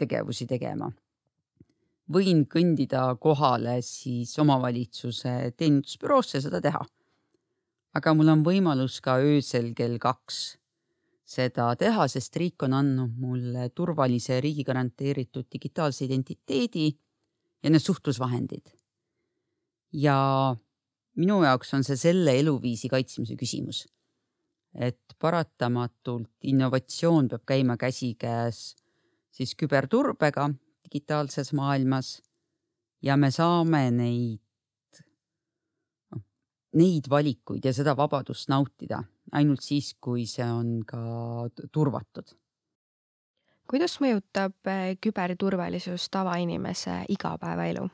tegevusi 0.00 0.46
tegema, 0.50 0.88
võin 2.10 2.42
kõndida 2.50 3.04
kohale 3.22 3.78
siis 3.86 4.32
omavalitsuse 4.42 5.36
teenindusbüroosse 5.56 6.42
seda 6.42 6.60
teha. 6.60 6.82
aga 7.96 8.12
mul 8.12 8.28
on 8.28 8.42
võimalus 8.44 8.98
ka 9.00 9.14
öösel 9.24 9.70
kell 9.74 9.96
kaks 9.98 10.58
seda 11.26 11.72
teha, 11.78 12.06
sest 12.08 12.36
riik 12.38 12.62
on 12.62 12.76
andnud 12.78 13.16
mulle 13.18 13.68
turvalise 13.74 14.40
riigi 14.40 14.64
garanteeritud 14.64 15.48
digitaalse 15.52 16.04
identiteedi 16.06 16.86
ja 17.62 17.70
need 17.70 17.82
suhtlusvahendid. 17.82 18.70
ja 19.92 20.56
minu 21.16 21.42
jaoks 21.42 21.74
on 21.74 21.84
see 21.84 21.96
selle 21.96 22.38
eluviisi 22.38 22.88
kaitsmise 22.88 23.36
küsimus 23.36 23.86
et 24.76 25.16
paratamatult 25.18 26.30
innovatsioon 26.44 27.28
peab 27.28 27.44
käima 27.48 27.76
käsikäes 27.80 28.76
siis 29.32 29.54
küberturbega 29.56 30.50
digitaalses 30.84 31.52
maailmas 31.56 32.20
ja 33.02 33.16
me 33.16 33.30
saame 33.30 33.90
neid, 33.90 35.02
noh, 36.12 36.22
neid 36.76 37.10
valikuid 37.10 37.64
ja 37.64 37.72
seda 37.76 37.96
vabadust 37.96 38.50
nautida 38.52 39.02
ainult 39.32 39.62
siis, 39.62 39.94
kui 40.00 40.26
see 40.26 40.46
on 40.46 40.82
ka 40.86 41.48
turvatud. 41.72 42.34
kuidas 43.66 43.98
mõjutab 44.00 44.54
eh, 44.70 44.96
küberturvalisus 45.00 46.10
tavainimese 46.10 47.04
igapäevaelu? 47.08 47.88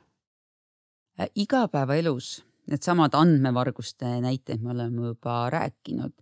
Äh, 1.20 1.28
igapäevaelus 1.34 2.42
needsamad 2.66 3.14
andmevarguste 3.14 4.20
näited 4.20 4.60
me 4.62 4.70
oleme 4.70 5.06
juba 5.06 5.50
rääkinud 5.50 6.12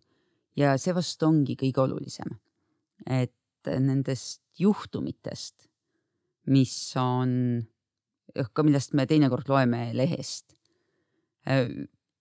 ja 0.57 0.77
see 0.79 0.95
vast 0.95 1.23
ongi 1.23 1.57
kõige 1.59 1.85
olulisem, 1.85 2.37
et 3.07 3.35
nendest 3.81 4.43
juhtumitest, 4.59 5.69
mis 6.53 6.75
on, 7.01 7.33
ka 8.53 8.65
millest 8.65 8.95
me 8.97 9.07
teinekord 9.09 9.49
loeme 9.49 9.91
lehest. 9.97 10.57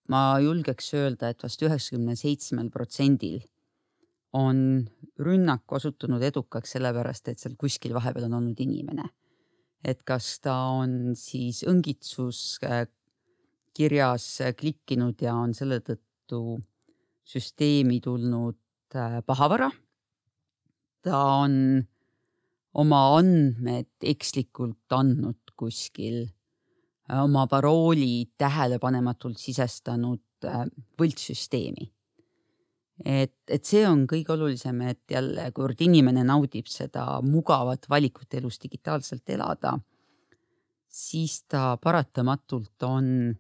Ma 0.10 0.40
julgeks 0.42 0.94
öelda, 0.98 1.30
et 1.30 1.44
vast 1.44 1.62
üheksakümne 1.62 2.16
seitsmel 2.18 2.70
protsendil 2.74 3.44
on 4.34 4.88
rünnak 5.20 5.72
osutunud 5.74 6.22
edukaks 6.22 6.76
sellepärast, 6.76 7.30
et 7.30 7.42
seal 7.42 7.56
kuskil 7.60 7.96
vahepeal 7.98 8.28
on 8.30 8.40
olnud 8.42 8.60
inimene. 8.62 9.10
et 9.80 10.02
kas 10.04 10.42
ta 10.44 10.54
on 10.76 11.16
siis 11.16 11.62
õngitsus 11.64 12.60
kirjas 13.72 14.26
klikkinud 14.60 15.22
ja 15.24 15.38
on 15.40 15.54
selle 15.56 15.78
tõttu 15.80 16.60
süsteemi 17.24 18.02
tulnud 18.04 18.58
äh, 18.96 19.22
pahavara. 19.26 19.70
ta 21.02 21.22
on 21.46 21.86
oma 22.74 23.00
andmed 23.18 24.04
ekslikult 24.04 24.92
andnud 24.92 25.56
kuskil, 25.56 26.26
äh, 26.28 26.39
oma 27.22 27.48
parooli 27.48 28.30
tähelepanematult 28.38 29.38
sisestanud 29.38 30.46
äh, 30.46 30.66
võltssüsteemi. 31.00 31.90
et, 33.06 33.36
et 33.48 33.66
see 33.66 33.86
on 33.88 34.06
kõige 34.08 34.34
olulisem, 34.36 34.82
et 34.92 35.04
jälle, 35.12 35.52
kuivõrd 35.56 35.82
inimene 35.82 36.24
naudib 36.28 36.68
seda 36.68 37.22
mugavat 37.24 37.88
valikut 37.90 38.34
elus 38.34 38.60
digitaalselt 38.60 39.30
elada, 39.30 39.78
siis 40.90 41.44
ta 41.48 41.78
paratamatult 41.82 42.84
on 42.84 43.38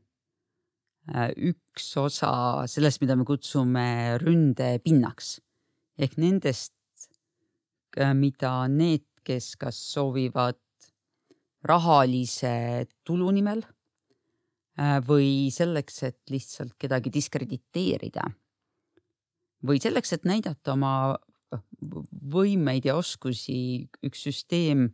Äh, 1.09 1.31
üks 1.49 1.87
osa 1.97 2.67
sellest, 2.69 2.99
mida 3.01 3.15
me 3.17 3.25
kutsume 3.25 4.19
ründepinnaks 4.21 5.39
ehk 5.97 6.17
nendest, 6.21 6.75
äh, 7.97 8.13
mida 8.13 8.67
need, 8.69 9.07
kes 9.25 9.55
kas 9.57 9.79
soovivad 9.95 10.59
rahalise 11.67 12.87
tulu 13.07 13.31
nimel 13.35 13.63
äh, 13.63 14.99
või 15.05 15.49
selleks, 15.53 16.03
et 16.07 16.19
lihtsalt 16.31 16.77
kedagi 16.79 17.11
diskrediteerida 17.13 18.27
või 19.67 19.81
selleks, 19.83 20.13
et 20.15 20.23
näidata 20.23 20.73
oma 20.77 20.93
võimeid 22.31 22.85
ja 22.87 22.95
oskusi, 22.95 23.89
üks 24.05 24.21
süsteem 24.27 24.91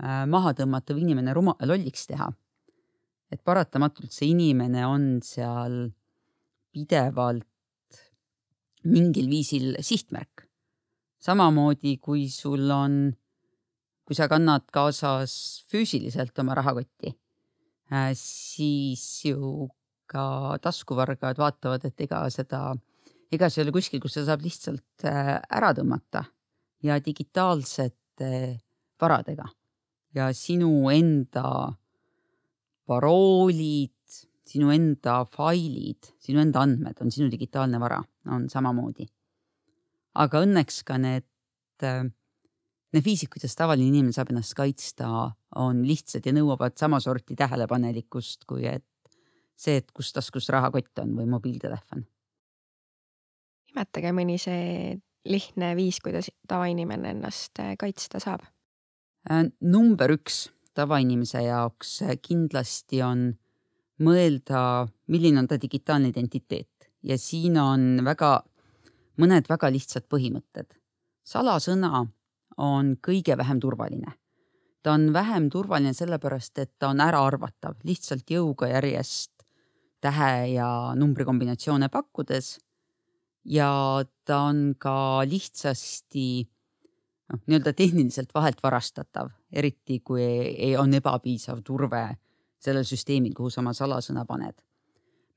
maha 0.00 0.54
tõmmata 0.56 0.94
või 0.94 1.02
inimene 1.04 1.34
ruma-, 1.36 1.58
lolliks 1.66 2.06
teha 2.08 2.30
et 3.30 3.42
paratamatult 3.46 4.12
see 4.12 4.32
inimene 4.34 4.84
on 4.86 5.06
seal 5.24 5.86
pidevalt 6.74 7.46
mingil 8.90 9.28
viisil 9.30 9.76
sihtmärk. 9.84 10.46
samamoodi 11.20 11.98
kui 12.00 12.28
sul 12.32 12.70
on, 12.72 13.12
kui 14.10 14.18
sa 14.18 14.26
kannad 14.26 14.64
kaasas 14.74 15.32
füüsiliselt 15.70 16.34
oma 16.42 16.56
rahakotti, 16.58 17.12
äh, 17.94 18.10
siis 18.18 19.04
ju 19.22 19.68
ka 20.10 20.58
taskuvargad 20.58 21.38
vaatavad, 21.38 21.84
et 21.86 22.02
ega 22.02 22.24
seda, 22.34 22.72
ega 23.30 23.46
see 23.46 23.62
ei 23.62 23.68
ole 23.68 23.76
kuskil, 23.76 24.02
kus 24.02 24.16
seda 24.16 24.32
saab 24.32 24.42
lihtsalt 24.42 25.06
äh, 25.06 25.36
ära 25.38 25.70
tõmmata 25.78 26.24
ja 26.82 26.98
digitaalsete 26.98 28.32
varadega 28.98 29.46
ja 30.18 30.26
sinu 30.34 30.90
enda 30.90 31.70
paroolid, 32.90 34.18
sinu 34.42 34.74
enda 34.74 35.20
failid, 35.30 36.10
sinu 36.18 36.42
enda 36.42 36.66
andmed 36.66 36.98
on 36.98 37.14
sinu 37.14 37.30
digitaalne 37.30 37.78
vara, 37.78 38.02
on 38.26 38.50
samamoodi. 38.50 39.06
aga 40.18 40.42
õnneks 40.42 40.82
ka 40.82 40.98
need, 40.98 41.30
need 42.94 43.04
viisid, 43.06 43.30
kuidas 43.32 43.54
tavaline 43.58 43.90
inimene 43.90 44.14
saab 44.14 44.32
ennast 44.32 44.54
kaitsta, 44.58 45.08
on 45.60 45.82
lihtsad 45.86 46.26
ja 46.26 46.34
nõuavad 46.34 46.76
sama 46.78 47.00
sorti 47.02 47.36
tähelepanelikkust, 47.38 48.46
kui 48.48 48.66
et 48.70 48.86
see, 49.60 49.76
et 49.80 49.90
kus 49.94 50.12
taskus 50.16 50.48
rahakott 50.52 51.02
on 51.02 51.14
või 51.18 51.28
mobiiltelefon. 51.30 52.06
nimetage 53.70 54.12
mõni 54.16 54.38
see 54.42 54.96
lihtne 55.30 55.74
viis, 55.76 56.00
kuidas 56.02 56.30
tavainimene 56.48 57.14
ennast 57.14 57.60
kaitsta 57.78 58.20
saab. 58.20 58.46
number 59.60 60.10
üks 60.16 60.48
tavainimese 60.74 61.42
jaoks 61.44 62.00
kindlasti 62.22 63.02
on 63.02 63.34
mõelda, 64.00 64.88
milline 65.06 65.38
on 65.38 65.48
ta 65.48 65.60
digitaalne 65.60 66.08
identiteet 66.08 66.90
ja 67.02 67.18
siin 67.18 67.58
on 67.60 68.00
väga, 68.04 68.42
mõned 69.20 69.48
väga 69.48 69.70
lihtsad 69.70 70.08
põhimõtted. 70.08 70.72
salasõna 71.24 72.06
on 72.60 72.96
kõige 73.00 73.36
vähem 73.36 73.60
turvaline. 73.60 74.12
ta 74.82 74.92
on 74.92 75.12
vähem 75.12 75.50
turvaline 75.50 75.92
sellepärast, 75.92 76.58
et 76.58 76.72
ta 76.78 76.88
on 76.88 77.00
äraarvatav, 77.00 77.74
lihtsalt 77.84 78.30
jõuga 78.30 78.70
järjest 78.70 79.32
tähe 80.00 80.46
ja 80.54 80.94
numbri 80.96 81.24
kombinatsioone 81.24 81.88
pakkudes. 81.88 82.58
ja 83.44 84.04
ta 84.24 84.38
on 84.38 84.74
ka 84.78 85.22
lihtsasti 85.24 86.48
noh, 87.32 87.40
nii-öelda 87.46 87.72
tehniliselt 87.72 88.34
vahelt 88.34 88.62
varastatav, 88.62 89.30
eriti 89.52 90.00
kui 90.04 90.22
ei, 90.22 90.76
on 90.76 90.94
ebapiisav 90.94 91.62
turve 91.64 92.16
sellel 92.60 92.84
süsteemil, 92.84 93.34
kuhu 93.36 93.50
sa 93.50 93.60
oma 93.62 93.72
salasõna 93.76 94.24
paned. 94.28 94.54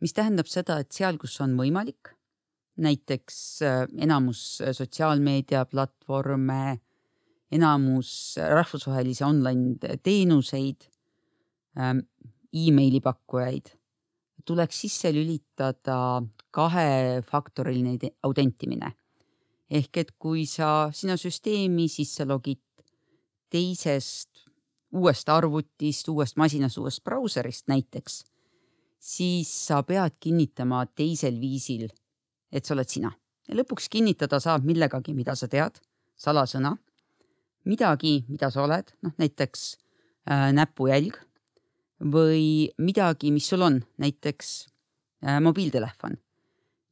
mis 0.03 0.13
tähendab 0.13 0.47
seda, 0.51 0.79
et 0.83 0.91
seal, 0.91 1.17
kus 1.17 1.39
on 1.41 1.53
võimalik, 1.55 2.09
näiteks 2.83 3.35
enamus 4.03 4.61
sotsiaalmeediaplatvorme, 4.79 6.81
enamus 7.53 8.35
rahvusvahelisi 8.37 9.23
online 9.23 9.97
teenuseid 10.03 10.87
e, 10.87 11.93
emaili 12.63 13.01
pakkujaid, 13.01 13.71
tuleks 14.45 14.83
sisse 14.85 15.13
lülitada 15.13 16.21
kahefaktoriline 16.53 18.13
autentimine 18.23 18.91
ehk 19.73 19.97
et 19.97 20.11
kui 20.19 20.45
sa 20.49 20.89
sinna 20.93 21.15
süsteemi 21.17 21.87
sisse 21.89 22.25
logid 22.29 22.61
teisest 23.53 24.43
uuest 24.93 25.29
arvutist, 25.29 26.09
uuest 26.09 26.37
masinast, 26.37 26.77
uuest 26.77 27.01
brauserist 27.05 27.67
näiteks, 27.71 28.19
siis 29.01 29.49
sa 29.67 29.81
pead 29.83 30.19
kinnitama 30.21 30.83
teisel 30.95 31.39
viisil, 31.41 31.87
et 32.51 32.65
sa 32.65 32.75
oled 32.75 32.89
sina. 32.89 33.11
ja 33.47 33.55
lõpuks 33.57 33.89
kinnitada 33.91 34.39
saab 34.39 34.63
millegagi, 34.63 35.13
mida 35.13 35.35
sa 35.35 35.49
tead, 35.51 35.81
salasõna, 36.15 36.77
midagi, 37.65 38.23
mida 38.27 38.49
sa 38.51 38.63
oled, 38.65 38.93
noh 39.03 39.13
näiteks 39.21 39.65
äh, 40.29 40.51
näpujälg 40.55 41.17
või 42.13 42.69
midagi, 42.77 43.31
mis 43.31 43.47
sul 43.47 43.63
on, 43.63 43.81
näiteks 43.97 44.53
äh, 45.25 45.39
mobiiltelefon. 45.41 46.17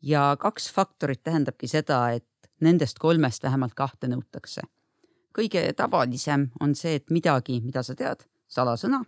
ja 0.01 0.35
kaks 0.39 0.71
faktorit 0.73 1.23
tähendabki 1.23 1.67
seda, 1.67 2.09
et 2.11 2.25
Nendest 2.61 2.99
kolmest 3.01 3.43
vähemalt 3.43 3.73
kahte 3.73 4.07
nõutakse. 4.07 4.61
kõige 5.33 5.73
tavalisem 5.73 6.49
on 6.59 6.75
see, 6.75 6.95
et 6.95 7.09
midagi, 7.09 7.61
mida 7.61 7.83
sa 7.83 7.95
tead, 7.95 8.25
salasõna 8.47 8.99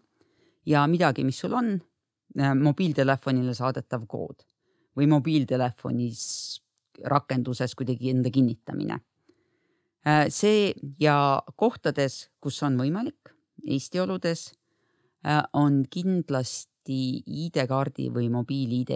ja 0.65 0.87
midagi, 0.87 1.23
mis 1.23 1.39
sul 1.39 1.53
on, 1.53 1.81
äh, 2.39 2.55
mobiiltelefonile 2.55 3.53
saadetav 3.53 4.07
kood 4.07 4.45
või 4.97 5.07
mobiiltelefonis 5.07 6.61
rakenduses 7.03 7.75
kuidagi 7.75 8.09
enda 8.09 8.31
kinnitamine. 8.31 8.99
Äh, 10.03 10.27
see 10.27 10.73
ja 10.99 11.41
kohtades, 11.55 12.27
kus 12.43 12.59
on 12.67 12.75
võimalik, 12.79 13.31
Eesti 13.63 14.01
oludes, 14.03 14.49
äh, 15.23 15.39
on 15.55 15.85
kindlasti 15.87 17.23
ID-kaardi 17.23 18.09
või 18.11 18.27
mobiil-ID 18.33 18.91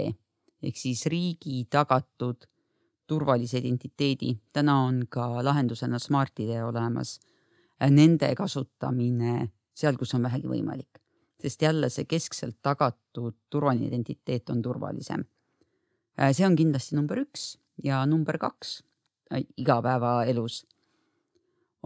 ehk 0.67 0.76
siis 0.76 1.06
riigi 1.08 1.63
tagatud 1.72 2.48
turvalise 3.08 3.62
identiteedi. 3.62 4.38
täna 4.52 4.84
on 4.84 5.06
ka 5.10 5.43
lahendusena 5.43 6.00
Smart-ID 6.00 6.60
olemas. 6.63 7.20
Nende 7.80 8.36
kasutamine 8.36 9.52
seal, 9.74 9.96
kus 9.98 10.13
on 10.17 10.24
vähegi 10.24 10.48
võimalik, 10.50 11.00
sest 11.39 11.62
jälle 11.62 11.89
see 11.89 12.06
keskselt 12.06 12.58
tagatud 12.62 13.36
turvaline 13.50 13.88
identiteet 13.88 14.50
on 14.50 14.62
turvalisem. 14.62 15.24
see 16.32 16.46
on 16.46 16.56
kindlasti 16.56 16.96
number 16.96 17.17
üks 17.17 17.58
ja 17.84 18.06
number 18.06 18.38
kaks 18.38 18.84
äh, 19.32 19.43
igapäevaelus 19.58 20.65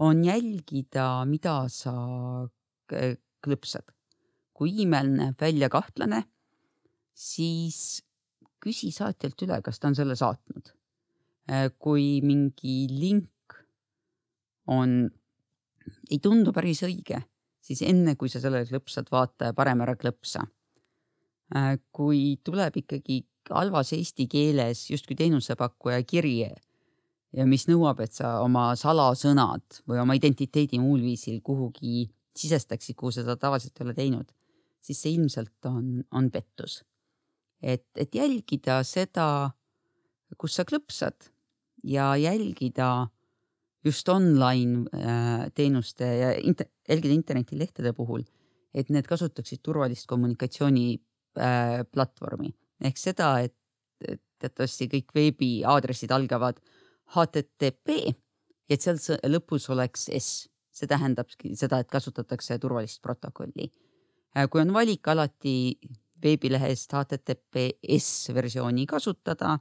on 0.02 0.22
jälgida, 0.26 1.24
mida 1.28 1.56
sa 1.70 1.94
klõpsad. 3.42 3.90
kui 4.52 4.74
email 4.84 5.08
näeb 5.10 5.40
välja 5.40 5.66
kahtlane, 5.72 6.20
siis 7.14 8.02
küsi 8.62 8.92
saatjalt 8.94 9.42
üle, 9.42 9.56
kas 9.64 9.80
ta 9.80 9.88
on 9.88 9.96
selle 9.98 10.14
saatnud 10.14 10.70
Äh, 11.50 11.72
kui 11.78 12.20
mingi 12.22 12.86
link 12.86 13.56
on, 14.70 15.08
ei 16.10 16.18
tundu 16.22 16.52
päris 16.54 16.84
õige, 16.86 17.18
siis 17.58 17.82
enne 17.82 18.14
kui 18.16 18.30
sa 18.30 18.38
sellele 18.42 18.68
klõpsad, 18.68 19.10
vaata 19.10 19.50
ja 19.50 19.56
parem 19.56 19.82
ära 19.82 19.96
klõpsa. 19.98 20.44
Äh, 21.56 21.74
kui 21.90 22.38
tuleb 22.46 22.78
ikkagi 22.84 23.24
halvas 23.50 23.90
eesti 23.96 24.28
keeles 24.30 24.84
justkui 24.92 25.18
teenusepakkuja 25.18 25.98
kiri 26.06 26.36
ja 27.36 27.44
mis 27.48 27.66
nõuab, 27.68 28.00
et 28.04 28.12
sa 28.12 28.40
oma 28.44 28.76
salasõnad 28.78 29.80
või 29.88 29.98
oma 30.02 30.14
identiteedi 30.18 30.78
muul 30.82 31.00
viisil 31.04 31.40
kuhugi 31.44 32.10
sisestaksid, 32.36 32.96
kuhu 32.96 33.10
seda 33.14 33.36
tavaliselt 33.40 33.78
ei 33.78 33.84
ole 33.86 33.94
teinud, 33.96 34.28
siis 34.82 34.98
see 35.04 35.12
ilmselt 35.16 35.66
on, 35.68 36.04
on 36.12 36.30
pettus. 36.32 36.84
et, 37.62 37.86
et 37.96 38.14
jälgida 38.14 38.82
seda, 38.84 39.50
kus 40.38 40.54
sa 40.58 40.64
klõpsad 40.66 41.30
ja 41.84 42.16
jälgida 42.16 43.08
just 43.84 44.08
online 44.08 44.88
äh, 44.94 45.50
teenuste 45.54 46.04
ja 46.04 46.38
inter, 46.38 46.66
jälgida 46.88 47.14
internetilehtede 47.14 47.92
puhul, 47.92 48.22
et 48.74 48.90
need 48.90 49.06
kasutaksid 49.06 49.58
turvalist 49.62 50.06
kommunikatsiooniplatvormi 50.10 52.48
äh, 52.48 52.54
ehk 52.88 52.98
seda, 52.98 53.40
et 53.40 53.54
teatavasti 54.42 54.88
kõik 54.90 55.14
veebiaadressid 55.14 56.10
algavad 56.10 56.58
HTTP 57.16 58.14
et 58.72 58.82
seal 58.82 58.98
lõpus 59.30 59.68
oleks 59.72 60.08
S, 60.16 60.46
see 60.72 60.88
tähendabki 60.90 61.54
seda, 61.58 61.82
et 61.82 61.90
kasutatakse 61.92 62.58
turvalist 62.62 63.02
protokolli. 63.04 63.68
Äh, 64.36 64.48
kui 64.48 64.62
on 64.62 64.72
valik 64.74 65.08
alati 65.12 65.76
veebilehest 66.22 66.94
HTTPS 66.96 68.32
versiooni 68.34 68.86
kasutada 68.88 69.58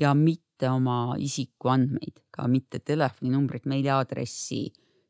ja 0.00 0.14
mitte 0.18 0.70
oma 0.70 1.14
isikuandmeid, 1.20 2.24
ka 2.34 2.48
mitte 2.50 2.80
telefoninumbrit, 2.80 3.68
meiliaadressi 3.70 4.64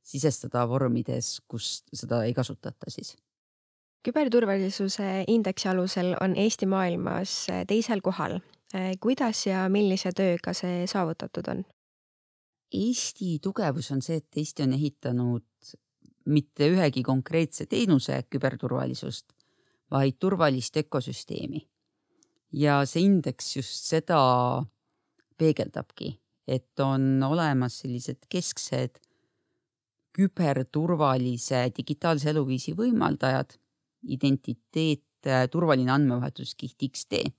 sisestada 0.05 0.67
vormides, 0.69 1.39
kus 1.49 1.85
seda 1.95 2.25
ei 2.25 2.35
kasutata 2.37 2.91
siis. 2.93 3.15
küberturvalisuse 4.05 5.25
indeksi 5.33 5.69
alusel 5.69 6.11
on 6.21 6.35
Eesti 6.37 6.67
maailmas 6.67 7.47
teisel 7.67 8.03
kohal. 8.05 8.41
Kuidas 9.01 9.47
ja 9.47 9.69
millise 9.69 10.13
tööga 10.13 10.55
see 10.57 10.87
saavutatud 10.91 11.49
on? 11.53 11.65
Eesti 12.75 13.39
tugevus 13.43 13.91
on 13.95 14.03
see, 14.03 14.17
et 14.19 14.41
Eesti 14.41 14.65
on 14.65 14.73
ehitanud 14.75 15.45
mitte 16.27 16.69
ühegi 16.73 17.03
konkreetse 17.05 17.67
teenuse 17.71 18.23
küberturvalisust, 18.31 19.33
vaid 19.91 20.17
turvalist 20.19 20.77
ökosüsteemi. 20.77 21.69
ja 22.55 22.85
see 22.87 23.03
indeks 23.03 23.57
just 23.57 23.89
seda 23.91 24.19
peegeldabki, 25.39 26.13
et 26.47 26.81
on 26.81 27.23
olemas 27.23 27.81
sellised 27.83 28.29
kesksed 28.31 29.01
küberturvalise 30.15 31.65
digitaalse 31.77 32.31
eluviisi 32.31 32.77
võimaldajad, 32.79 33.57
identiteet, 34.07 35.03
turvaline 35.51 35.91
andmevahetuskiht 35.91 36.85
X-tee, 36.91 37.33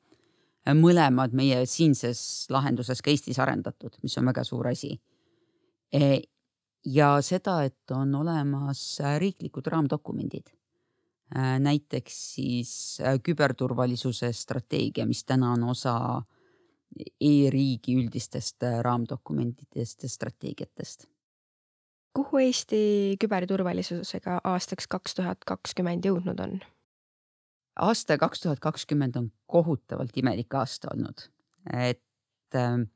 mõlemad 0.73 1.35
meie 1.37 1.65
siinses 1.69 2.47
lahenduses 2.49 3.01
ka 3.01 3.11
Eestis 3.11 3.39
arendatud, 3.39 3.97
mis 4.03 4.17
on 4.17 4.25
väga 4.31 4.43
suur 4.43 4.67
asi. 4.71 4.95
E, 5.93 6.21
ja 6.85 7.15
seda, 7.21 7.59
et 7.63 7.91
on 7.93 8.15
olemas 8.15 8.81
riiklikud 9.21 9.67
raamdokumendid, 9.69 10.49
näiteks 11.35 12.17
siis 12.35 12.71
küberturvalisuse 13.25 14.31
strateegia, 14.33 15.05
mis 15.05 15.23
täna 15.25 15.51
on 15.53 15.63
osa 15.69 15.95
e-riigi 16.95 17.95
üldistest 17.99 18.63
äh, 18.63 18.79
raamdokumentidest 18.85 20.03
ja 20.03 20.09
strateegiatest. 20.09 21.07
kuhu 22.15 22.37
Eesti 22.39 23.17
küberturvalisusega 23.19 24.39
aastaks 24.43 24.87
kaks 24.87 25.15
tuhat 25.15 25.43
kakskümmend 25.45 26.05
jõudnud 26.07 26.39
on? 26.39 26.59
Aasta 27.75 28.17
kaks 28.17 28.41
tuhat 28.41 28.59
kakskümmend 28.59 29.15
on 29.15 29.31
kohutavalt 29.45 30.17
imelik 30.17 30.53
aasta 30.53 30.87
olnud, 30.93 31.27
et 31.73 32.55
ähm, 32.55 32.87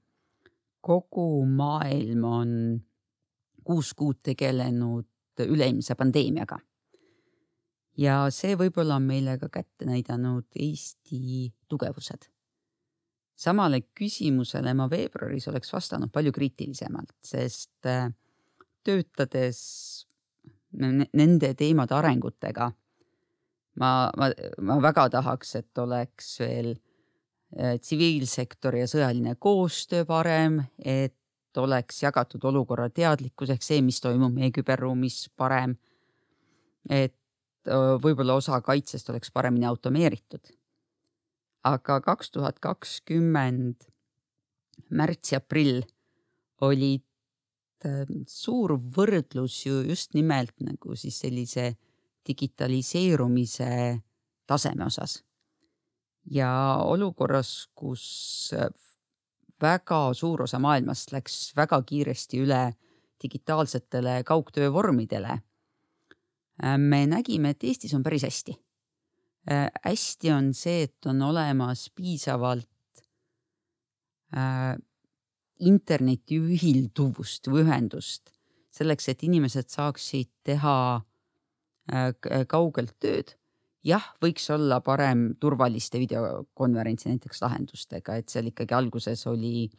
kogu 0.82 1.46
maailm 1.46 2.24
on 2.24 2.52
kuus 3.64 3.94
kuud 3.94 4.22
tegelenud 4.24 5.08
üleilmse 5.46 5.96
pandeemiaga. 5.96 6.60
ja 8.00 8.30
see 8.32 8.56
võib-olla 8.56 8.96
on 8.96 9.08
meile 9.08 9.38
ka 9.40 9.50
kätte 9.52 9.86
näidanud 9.86 10.46
Eesti 10.56 11.52
tugevused. 11.68 12.30
samale 13.36 13.82
küsimusele 13.96 14.74
ma 14.74 14.90
veebruaris 14.90 15.48
oleks 15.48 15.74
vastanud 15.74 16.12
palju 16.12 16.32
kriitilisemalt, 16.32 17.12
sest 17.24 17.86
äh, 17.86 18.12
töötades 18.84 19.60
nende 20.72 21.54
teemade 21.58 21.96
arengutega 21.96 22.72
ma, 23.80 24.10
ma, 24.18 24.30
ma 24.62 24.80
väga 24.84 25.08
tahaks, 25.18 25.56
et 25.60 25.82
oleks 25.82 26.34
veel 26.44 26.74
äh, 26.74 27.78
tsiviilsektori 27.80 28.84
ja 28.84 28.90
sõjaline 28.92 29.36
koostöö 29.40 30.06
parem, 30.10 30.62
et 30.78 31.16
oleks 31.58 32.04
jagatud 32.04 32.44
olukorra 32.46 32.90
teadlikkus 32.94 33.50
ehk 33.56 33.66
see, 33.66 33.82
mis 33.82 34.00
toimub 34.04 34.36
meie 34.36 34.52
küberruumis 34.56 35.28
parem. 35.38 35.78
et 36.90 37.16
võib-olla 38.04 38.38
osa 38.40 38.62
kaitsest 38.62 39.10
oleks 39.10 39.32
paremini 39.32 39.66
automeeritud. 39.66 40.42
aga 41.64 42.00
kaks 42.02 42.32
tuhat 42.32 42.60
kakskümmend 42.60 43.84
märts 44.90 45.34
ja 45.34 45.42
aprill 45.42 45.84
olid 46.62 47.04
äh, 47.86 48.06
suur 48.28 48.78
võrdlus 48.80 49.66
ju 49.66 49.82
just 49.84 50.14
nimelt 50.14 50.56
nagu 50.64 50.96
siis 50.96 51.20
sellise 51.20 51.76
digitaliseerumise 52.28 54.02
taseme 54.48 54.86
osas. 54.86 55.24
ja 56.32 56.78
olukorras, 56.84 57.70
kus 57.76 58.54
väga 59.62 60.14
suur 60.14 60.44
osa 60.44 60.60
maailmast 60.60 61.12
läks 61.12 61.54
väga 61.56 61.82
kiiresti 61.82 62.42
üle 62.44 62.74
digitaalsetele 63.24 64.24
kaugtöövormidele, 64.24 65.40
me 66.78 67.00
nägime, 67.08 67.50
et 67.50 67.64
Eestis 67.64 67.94
on 67.94 68.04
päris 68.04 68.24
hästi. 68.24 68.56
hästi 69.84 70.32
on 70.32 70.54
see, 70.54 70.84
et 70.84 71.06
on 71.06 71.22
olemas 71.22 71.90
piisavalt 71.96 72.68
äh, 74.36 74.76
interneti 75.60 76.38
ühilduvust 76.38 77.48
või 77.48 77.64
ühendust 77.64 78.34
selleks, 78.72 79.10
et 79.10 79.24
inimesed 79.24 79.72
saaksid 79.72 80.30
teha 80.44 80.76
Äh, 80.82 81.00
äh, 81.00 81.09
kaugelt 82.48 82.96
tööd. 83.02 83.36
jah, 83.84 84.04
võiks 84.22 84.50
olla 84.52 84.82
parem 84.84 85.36
turvaliste 85.40 86.00
videokonverentsi 86.02 87.10
näiteks 87.10 87.42
lahendustega, 87.42 88.18
et 88.20 88.30
seal 88.30 88.50
ikkagi 88.52 88.76
alguses 88.76 89.24
oli 89.32 89.70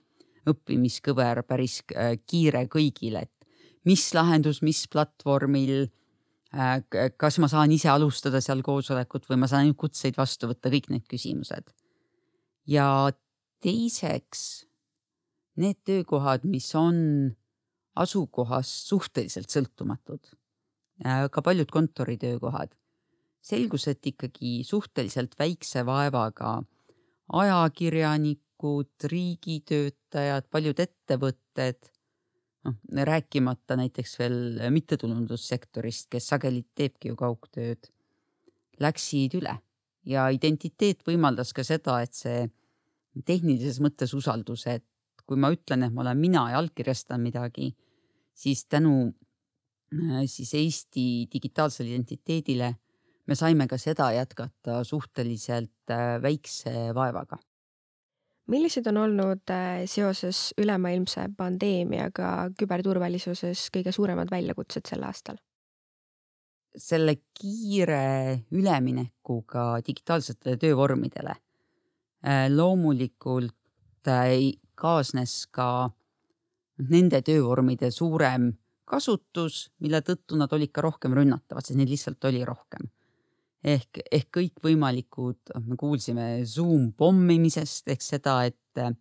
õppimiskõver 0.48 1.42
päris 1.44 1.82
äh, 1.92 2.14
kiire 2.26 2.64
kõigile, 2.72 3.26
et 3.28 3.48
mis 3.84 4.06
lahendus, 4.16 4.62
mis 4.62 4.86
platvormil. 4.88 5.90
kas 7.16 7.36
ma 7.38 7.46
saan 7.46 7.70
ise 7.70 7.86
alustada 7.88 8.40
seal 8.42 8.58
koosolekut 8.66 9.28
või 9.28 9.36
ma 9.38 9.46
saan 9.46 9.68
ainult 9.68 9.76
kutseid 9.78 10.16
vastu 10.18 10.48
võtta, 10.50 10.72
kõik 10.72 10.88
need 10.90 11.04
küsimused. 11.06 11.70
ja 12.66 13.12
teiseks 13.62 14.66
need 15.56 15.78
töökohad, 15.84 16.44
mis 16.44 16.74
on 16.74 17.36
asukohast 17.94 18.88
suhteliselt 18.88 19.50
sõltumatud 19.50 20.26
Äh, 20.26 20.39
ka 21.04 21.42
paljud 21.42 21.70
kontoritöökohad. 21.70 22.76
selgus, 23.40 23.86
et 23.88 24.04
ikkagi 24.04 24.60
suhteliselt 24.68 25.32
väikse 25.38 25.80
vaevaga 25.86 26.58
ajakirjanikud, 27.32 28.90
riigitöötajad, 29.08 30.44
paljud 30.52 30.82
ettevõtted, 30.84 31.88
noh 32.68 33.06
rääkimata 33.08 33.78
näiteks 33.80 34.18
veel 34.20 34.36
mittetulundussektorist, 34.70 36.10
kes 36.12 36.28
sageli 36.28 36.66
teebki 36.76 37.08
ju 37.08 37.16
kaugtööd, 37.16 37.88
läksid 38.80 39.38
üle 39.40 39.56
ja 40.04 40.28
identiteet 40.28 41.00
võimaldas 41.06 41.54
ka 41.56 41.64
seda, 41.64 42.00
et 42.04 42.12
see 42.16 42.44
tehnilises 43.26 43.80
mõttes 43.80 44.12
usaldus, 44.16 44.66
et 44.66 44.84
kui 45.26 45.38
ma 45.40 45.50
ütlen, 45.54 45.84
et 45.86 45.94
ma 45.94 46.04
olen 46.04 46.18
mina 46.18 46.46
ja 46.52 46.60
allkirjastan 46.60 47.22
midagi, 47.22 47.70
siis 48.34 48.64
tänu 48.66 49.12
siis 50.26 50.54
Eesti 50.54 51.04
digitaalsele 51.32 51.88
identiteedile 51.90 52.74
me 53.26 53.36
saime 53.38 53.66
ka 53.70 53.78
seda 53.78 54.10
jätkata 54.14 54.84
suhteliselt 54.84 55.90
äh, 55.90 56.22
väikse 56.22 56.94
vaevaga. 56.94 57.38
millised 58.46 58.86
on 58.86 58.96
olnud 58.96 59.50
äh, 59.50 59.84
seoses 59.86 60.54
ülemaailmse 60.58 61.28
pandeemiaga 61.36 62.50
küberturvalisuses 62.58 63.68
kõige 63.74 63.92
suuremad 63.92 64.30
väljakutsed 64.30 64.86
sel 64.90 65.02
aastal? 65.02 65.38
selle 66.76 67.16
kiire 67.34 68.44
üleminekuga 68.50 69.80
digitaalsetele 69.86 70.56
töövormidele 70.56 71.34
loomulikult 72.54 73.56
kaasnes 74.74 75.46
ka 75.50 75.90
nende 76.90 77.20
töövormide 77.26 77.90
suurem 77.90 78.52
kasutus, 78.90 79.68
mille 79.84 80.00
tõttu 80.06 80.38
nad 80.38 80.52
olid 80.52 80.72
ka 80.74 80.82
rohkem 80.84 81.14
rünnatavad, 81.16 81.66
sest 81.66 81.78
neid 81.78 81.92
lihtsalt 81.92 82.24
oli 82.30 82.42
rohkem. 82.46 82.88
ehk, 83.60 84.00
ehk 84.10 84.28
kõikvõimalikud, 84.38 85.52
me 85.66 85.76
kuulsime 85.76 86.26
Zoom 86.48 86.92
pommimisest 86.96 87.90
ehk 87.92 88.02
seda, 88.02 88.38
et 88.48 88.80
äh, 88.80 88.94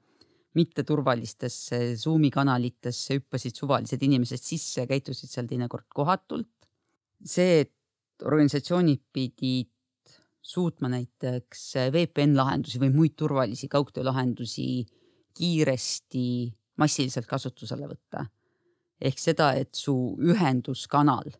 mitteturvalistesse 0.58 1.95
Zoomi 1.95 2.32
kanalitesse 2.34 3.19
hüppasid 3.19 3.56
suvalised 3.56 4.02
inimesed 4.04 4.41
sisse 4.41 4.82
ja 4.82 4.89
käitusid 4.89 5.32
seal 5.32 5.47
teinekord 5.47 5.88
kohatult. 5.93 6.49
see, 7.25 7.65
et 7.65 8.23
organisatsioonid 8.23 9.02
pidid 9.13 9.71
suutma 10.41 10.89
näiteks 10.89 11.63
VPN 11.93 12.36
lahendusi 12.36 12.80
või 12.80 12.93
muid 12.95 13.15
turvalisi 13.19 13.67
kaugtöölahendusi 13.67 14.86
kiiresti 15.36 16.25
massiliselt 16.80 17.28
kasutusele 17.28 17.88
võtta 17.91 18.25
ehk 19.02 19.20
seda, 19.20 19.54
et 19.56 19.76
su 19.76 19.94
ühenduskanal 20.20 21.32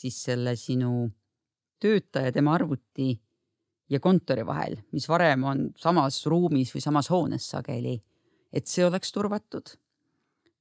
siis 0.00 0.16
selle 0.24 0.54
sinu 0.56 1.08
töötaja, 1.80 2.32
tema 2.32 2.54
arvuti 2.56 3.12
ja 3.90 4.00
kontori 4.00 4.44
vahel, 4.46 4.78
mis 4.94 5.08
varem 5.10 5.44
on 5.48 5.68
samas 5.80 6.22
ruumis 6.30 6.72
või 6.74 6.82
samas 6.84 7.10
hoones 7.10 7.48
sageli, 7.54 7.96
et 8.52 8.68
see 8.70 8.84
oleks 8.86 9.12
turvatud. 9.14 9.72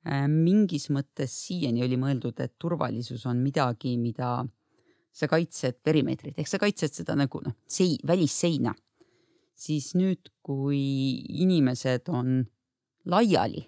Äh, 0.07 0.25
mingis 0.31 0.87
mõttes 0.95 1.33
siiani 1.45 1.83
oli 1.83 1.97
mõeldud, 1.99 2.39
et 2.39 2.55
turvalisus 2.57 3.25
on 3.27 3.41
midagi, 3.43 3.97
mida 3.99 4.39
sa 5.11 5.27
kaitsed 5.27 5.81
perimeetrit 5.83 6.37
ehk 6.39 6.47
sa 6.47 6.59
kaitsed 6.61 6.93
seda 7.01 7.15
nagu 7.17 7.41
noh, 7.43 7.55
sei-, 7.67 7.99
välisseina. 8.07 8.75
siis 9.59 9.91
nüüd, 9.91 10.29
kui 10.39 10.79
inimesed 11.43 12.07
on 12.15 12.45
laiali 13.11 13.65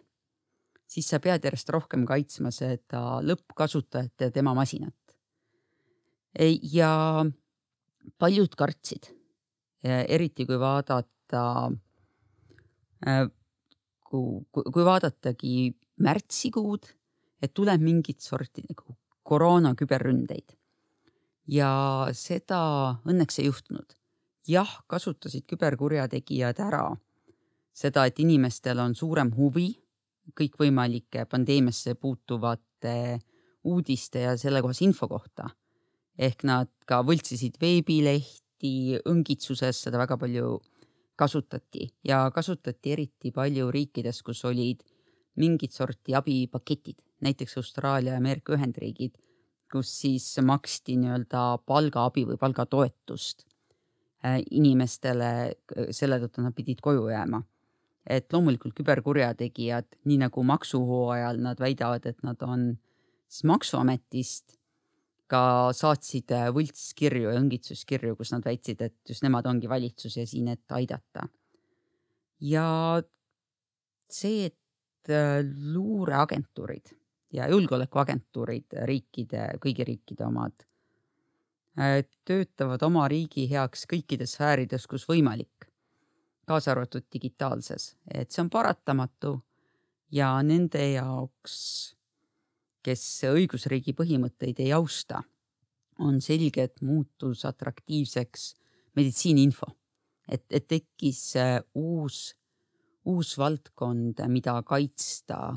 siis 0.91 1.08
sa 1.08 1.19
pead 1.23 1.45
järjest 1.47 1.69
rohkem 1.71 2.04
kaitsma 2.08 2.51
seda 2.54 3.21
lõppkasutajat 3.23 4.25
ja 4.25 4.32
tema 4.32 4.54
masinat. 4.58 4.95
ja 6.73 7.25
paljud 8.17 8.56
kartsid, 8.58 9.12
eriti 9.84 10.45
kui 10.47 10.58
vaadata, 10.60 11.43
äh, 13.08 13.27
kui, 14.08 14.86
vaadatagi 14.86 15.73
märtsikuud, 16.01 16.88
et 17.41 17.54
tuleb 17.54 17.84
mingit 17.84 18.21
sorti 18.21 18.63
nagu 18.67 18.95
koroona 19.23 19.75
küberründeid. 19.75 20.58
ja 21.47 22.08
seda 22.13 22.62
õnneks 23.06 23.39
ei 23.39 23.45
juhtunud. 23.45 23.95
jah, 24.47 24.84
kasutasid 24.88 25.45
küberkurjategijad 25.47 26.60
ära 26.60 26.97
seda, 27.73 28.06
et 28.06 28.19
inimestel 28.19 28.80
on 28.80 28.95
suurem 28.95 29.32
huvi 29.36 29.82
kõikvõimalike 30.38 31.25
pandeemiasse 31.29 31.95
puutuvate 31.95 33.19
uudiste 33.63 34.25
ja 34.25 34.38
sellekohase 34.38 34.86
info 34.86 35.07
kohta. 35.07 35.49
ehk 36.17 36.43
nad 36.43 36.69
ka 36.86 36.99
võltsisid 37.07 37.55
veebilehti, 37.62 38.99
õngitsuses 39.10 39.79
seda 39.88 39.97
väga 39.97 40.17
palju 40.21 40.60
kasutati 41.15 41.88
ja 42.03 42.29
kasutati 42.36 42.91
eriti 42.91 43.31
palju 43.31 43.71
riikides, 43.71 44.21
kus 44.21 44.43
olid 44.45 44.84
mingit 45.39 45.71
sorti 45.71 46.15
abipaketid, 46.15 46.99
näiteks 47.21 47.57
Austraalia 47.57 48.13
ja 48.13 48.17
Ameerika 48.17 48.53
Ühendriigid, 48.53 49.15
kus 49.71 49.93
siis 50.01 50.27
maksti 50.43 50.97
nii-öelda 50.99 51.62
palgaabi 51.65 52.25
või 52.27 52.38
palgatoetust 52.38 53.45
äh, 54.25 54.41
inimestele 54.51 55.31
selle 55.95 56.19
tõttu 56.19 56.43
nad 56.43 56.55
pidid 56.57 56.84
koju 56.84 57.07
jääma 57.13 57.41
et 58.10 58.34
loomulikult 58.34 58.74
küberkurjategijad, 58.78 59.88
nii 60.10 60.18
nagu 60.24 60.44
maksuhooajal 60.44 61.42
nad 61.44 61.60
väidavad, 61.62 62.06
et 62.10 62.24
nad 62.26 62.42
on 62.42 62.72
siis 63.32 63.46
Maksuametist 63.48 64.58
ka 65.32 65.72
saatsid 65.76 66.34
võltskirju 66.56 67.30
ja 67.30 67.40
õngitsuskirju, 67.40 68.18
kus 68.20 68.34
nad 68.34 68.44
väitsid, 68.46 68.82
et 68.84 68.98
just 69.08 69.24
nemad 69.24 69.48
ongi 69.48 69.70
valitsus 69.72 70.18
ja 70.18 70.26
siin, 70.28 70.50
et 70.52 70.76
aidata. 70.76 71.28
ja 72.42 73.02
see, 74.12 74.50
et 74.50 75.14
luureagentuurid 75.72 76.92
ja 77.34 77.48
julgeolekuagentuurid, 77.50 78.76
riikide, 78.90 79.46
kõigi 79.64 79.86
riikide 79.88 80.26
omad, 80.28 80.66
töötavad 82.28 82.84
oma 82.84 83.08
riigi 83.08 83.48
heaks 83.50 83.86
kõikides 83.90 84.36
sfäärides, 84.36 84.88
kus 84.92 85.08
võimalik, 85.08 85.70
kaasa 86.47 86.71
arvatud 86.71 87.06
digitaalses, 87.13 87.95
et 88.13 88.32
see 88.32 88.41
on 88.43 88.49
paratamatu 88.49 89.36
ja 90.12 90.34
nende 90.43 90.84
jaoks, 90.93 91.56
kes 92.84 93.04
õigusriigi 93.30 93.93
põhimõtteid 93.97 94.60
ei 94.63 94.73
austa, 94.75 95.21
on 96.01 96.17
selge, 96.23 96.65
et 96.65 96.82
muutus 96.82 97.45
atraktiivseks 97.45 98.47
meditsiiniinfo, 98.97 99.69
et, 100.27 100.45
et 100.49 100.67
tekkis 100.67 101.21
uus, 101.77 102.23
uus 103.06 103.36
valdkond, 103.38 104.23
mida 104.32 104.56
kaitsta 104.67 105.51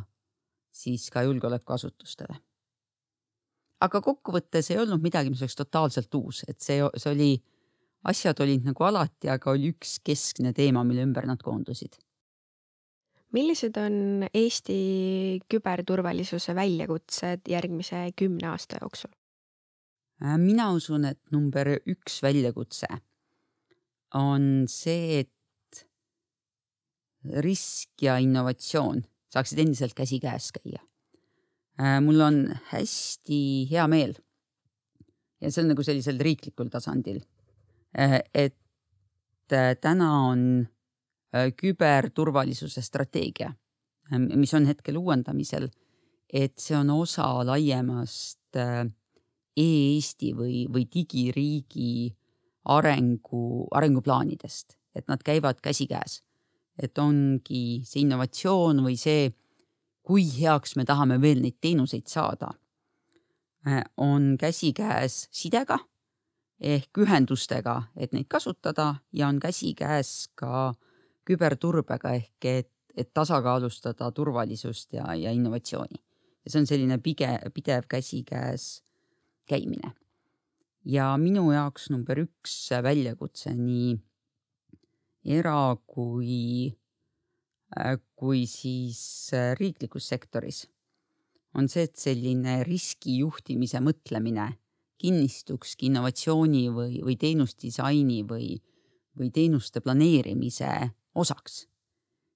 siis 0.74 1.08
ka 1.10 1.22
julgeolekuasutustele. 1.24 2.36
aga 3.84 4.00
kokkuvõttes 4.00 4.70
ei 4.70 4.78
olnud 4.80 5.02
midagi, 5.02 5.30
mis 5.30 5.42
oleks 5.42 5.56
totaalselt 5.58 6.14
uus, 6.16 6.44
et 6.48 6.60
see, 6.60 6.78
see 6.96 7.10
oli, 7.10 7.32
asjad 8.04 8.40
olid 8.44 8.66
nagu 8.68 8.86
alati, 8.86 9.30
aga 9.32 9.52
oli 9.54 9.72
üks 9.74 9.98
keskne 10.04 10.52
teema, 10.56 10.84
mille 10.86 11.04
ümber 11.06 11.26
nad 11.28 11.42
koondusid. 11.42 11.96
millised 13.34 13.74
on 13.82 14.28
Eesti 14.30 14.74
küberturvalisuse 15.50 16.54
väljakutsed 16.54 17.48
järgmise 17.50 18.04
kümne 18.14 18.46
aasta 18.52 18.78
jooksul? 18.80 19.10
Äh, 20.22 20.36
mina 20.38 20.68
usun, 20.72 21.04
et 21.04 21.18
number 21.34 21.72
üks 21.82 22.20
väljakutse 22.22 22.86
on 24.14 24.68
see, 24.70 25.24
et 25.24 25.82
risk 27.42 28.04
ja 28.04 28.20
innovatsioon 28.22 29.02
saaksid 29.34 29.58
endiselt 29.64 29.96
käsikäes 29.98 30.52
käia. 30.54 30.84
Äh, 31.80 31.98
mul 32.04 32.20
on 32.22 32.38
hästi 32.70 33.40
hea 33.72 33.88
meel 33.90 34.14
ja 35.40 35.50
see 35.50 35.64
on 35.64 35.72
nagu 35.72 35.84
sellisel 35.84 36.20
riiklikul 36.22 36.70
tasandil, 36.72 37.18
et 37.94 39.52
äh, 39.52 39.74
täna 39.80 40.10
on 40.28 40.66
küberturvalisuse 41.34 42.82
strateegia, 42.82 43.48
mis 44.18 44.52
on 44.54 44.68
hetkel 44.70 45.00
uuendamisel, 45.00 45.66
et 46.30 46.58
see 46.62 46.76
on 46.78 46.92
osa 46.94 47.26
laiemast 47.46 48.54
e-Eesti 49.56 50.30
või, 50.38 50.60
või 50.70 50.84
digiriigi 50.94 52.14
arengu, 52.70 53.66
arenguplaanidest, 53.74 54.76
et 54.94 55.08
nad 55.08 55.22
käivad 55.24 55.60
käsikäes. 55.62 56.22
Et 56.78 56.98
ongi 56.98 57.82
see 57.86 58.02
innovatsioon 58.02 58.82
või 58.82 58.96
see, 58.98 59.30
kui 60.02 60.24
heaks 60.40 60.74
me 60.76 60.84
tahame 60.84 61.20
veel 61.22 61.42
neid 61.44 61.60
teenuseid 61.62 62.08
saada, 62.10 62.50
äh, 63.68 63.84
on 63.96 64.34
käsikäes 64.40 65.28
sidega 65.30 65.78
ehk 66.60 66.98
ühendustega, 66.98 67.82
et 67.96 68.12
neid 68.12 68.28
kasutada 68.28 68.94
ja 69.12 69.28
on 69.28 69.40
käsikäes 69.40 70.28
ka 70.34 70.74
küberturbega 71.24 72.14
ehk 72.14 72.48
et, 72.48 72.70
et 72.96 73.10
tasakaalustada 73.14 74.10
turvalisust 74.12 74.92
ja, 74.92 75.14
ja 75.14 75.32
innovatsiooni. 75.32 76.00
ja 76.44 76.50
see 76.50 76.60
on 76.60 76.66
selline 76.66 76.98
pige, 76.98 77.28
pidev 77.54 77.88
käsikäes 77.88 78.82
käimine. 79.48 79.92
ja 80.84 81.16
minu 81.18 81.50
jaoks 81.52 81.90
number 81.90 82.18
üks 82.18 82.70
väljakutse 82.82 83.54
nii 83.54 83.96
era- 85.24 85.76
kui, 85.86 86.76
äh, 87.76 87.96
kui 88.16 88.46
siis 88.46 89.30
äh, 89.32 89.56
riiklikus 89.56 90.08
sektoris, 90.08 90.68
on 91.54 91.68
see, 91.68 91.86
et 91.88 91.96
selline 91.96 92.62
riskijuhtimise 92.64 93.80
mõtlemine 93.80 94.52
kinnistukski 95.04 95.90
innovatsiooni 95.90 96.64
või, 96.72 96.98
või 97.04 97.16
teenusdisaini 97.20 98.22
või, 98.28 98.54
või 99.18 99.30
teenuste 99.34 99.82
planeerimise 99.84 100.70
osaks. 101.14 101.64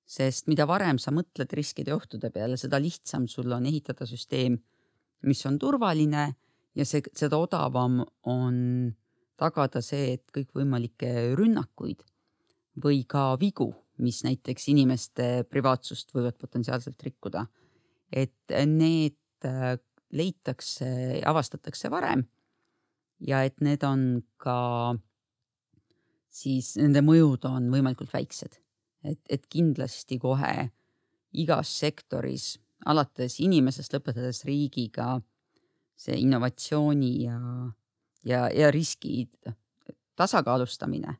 sest 0.09 0.47
mida 0.49 0.65
varem 0.65 0.97
sa 0.97 1.13
mõtled 1.13 1.53
riskide 1.53 1.93
ja 1.93 1.97
ohtude 1.99 2.31
peale, 2.33 2.57
seda 2.57 2.79
lihtsam 2.81 3.27
sul 3.29 3.53
on 3.53 3.67
ehitada 3.69 4.07
süsteem, 4.09 4.57
mis 5.29 5.43
on 5.47 5.59
turvaline 5.59 6.31
ja 6.75 6.85
see, 6.89 7.03
seda 7.13 7.37
odavam 7.37 8.01
on 8.25 8.95
tagada 9.37 9.83
see, 9.85 10.15
et 10.17 10.25
kõikvõimalikke 10.33 11.35
rünnakuid 11.37 12.07
või 12.85 13.03
ka 13.05 13.35
vigu, 13.41 13.69
mis 14.01 14.23
näiteks 14.25 14.71
inimeste 14.73 15.45
privaatsust 15.51 16.15
võivad 16.15 16.39
potentsiaalselt 16.41 17.03
rikkuda. 17.03 17.47
et 18.13 18.57
need 18.65 19.45
äh, 19.45 19.77
leitakse, 20.13 21.21
avastatakse 21.25 21.91
varem 21.91 22.25
ja 23.21 23.43
et 23.47 23.61
need 23.65 23.83
on 23.87 24.23
ka 24.41 24.95
siis 26.31 26.75
nende 26.79 27.03
mõjud 27.05 27.47
on 27.49 27.69
võimalikult 27.73 28.13
väiksed, 28.15 28.59
et, 29.05 29.21
et 29.29 29.47
kindlasti 29.51 30.19
kohe 30.23 30.69
igas 31.39 31.73
sektoris, 31.81 32.57
alates 32.87 33.39
inimesest, 33.45 33.95
lõpetades 33.95 34.45
riigiga, 34.49 35.19
see 35.99 36.21
innovatsiooni 36.23 37.13
ja, 37.25 37.39
ja, 38.25 38.47
ja 38.55 38.71
riski 38.75 39.27
tasakaalustamine. 40.19 41.19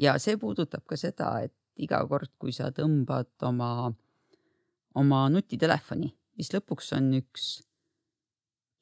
Ja 0.00 0.16
see 0.20 0.38
puudutab 0.40 0.84
ka 0.88 0.96
seda, 0.96 1.34
et 1.44 1.54
iga 1.80 2.00
kord, 2.08 2.32
kui 2.40 2.52
sa 2.52 2.70
tõmbad 2.74 3.30
oma, 3.48 3.90
oma 4.98 5.20
nutitelefoni, 5.32 6.12
mis 6.38 6.52
lõpuks 6.52 6.92
on 6.96 7.10
üks 7.20 7.50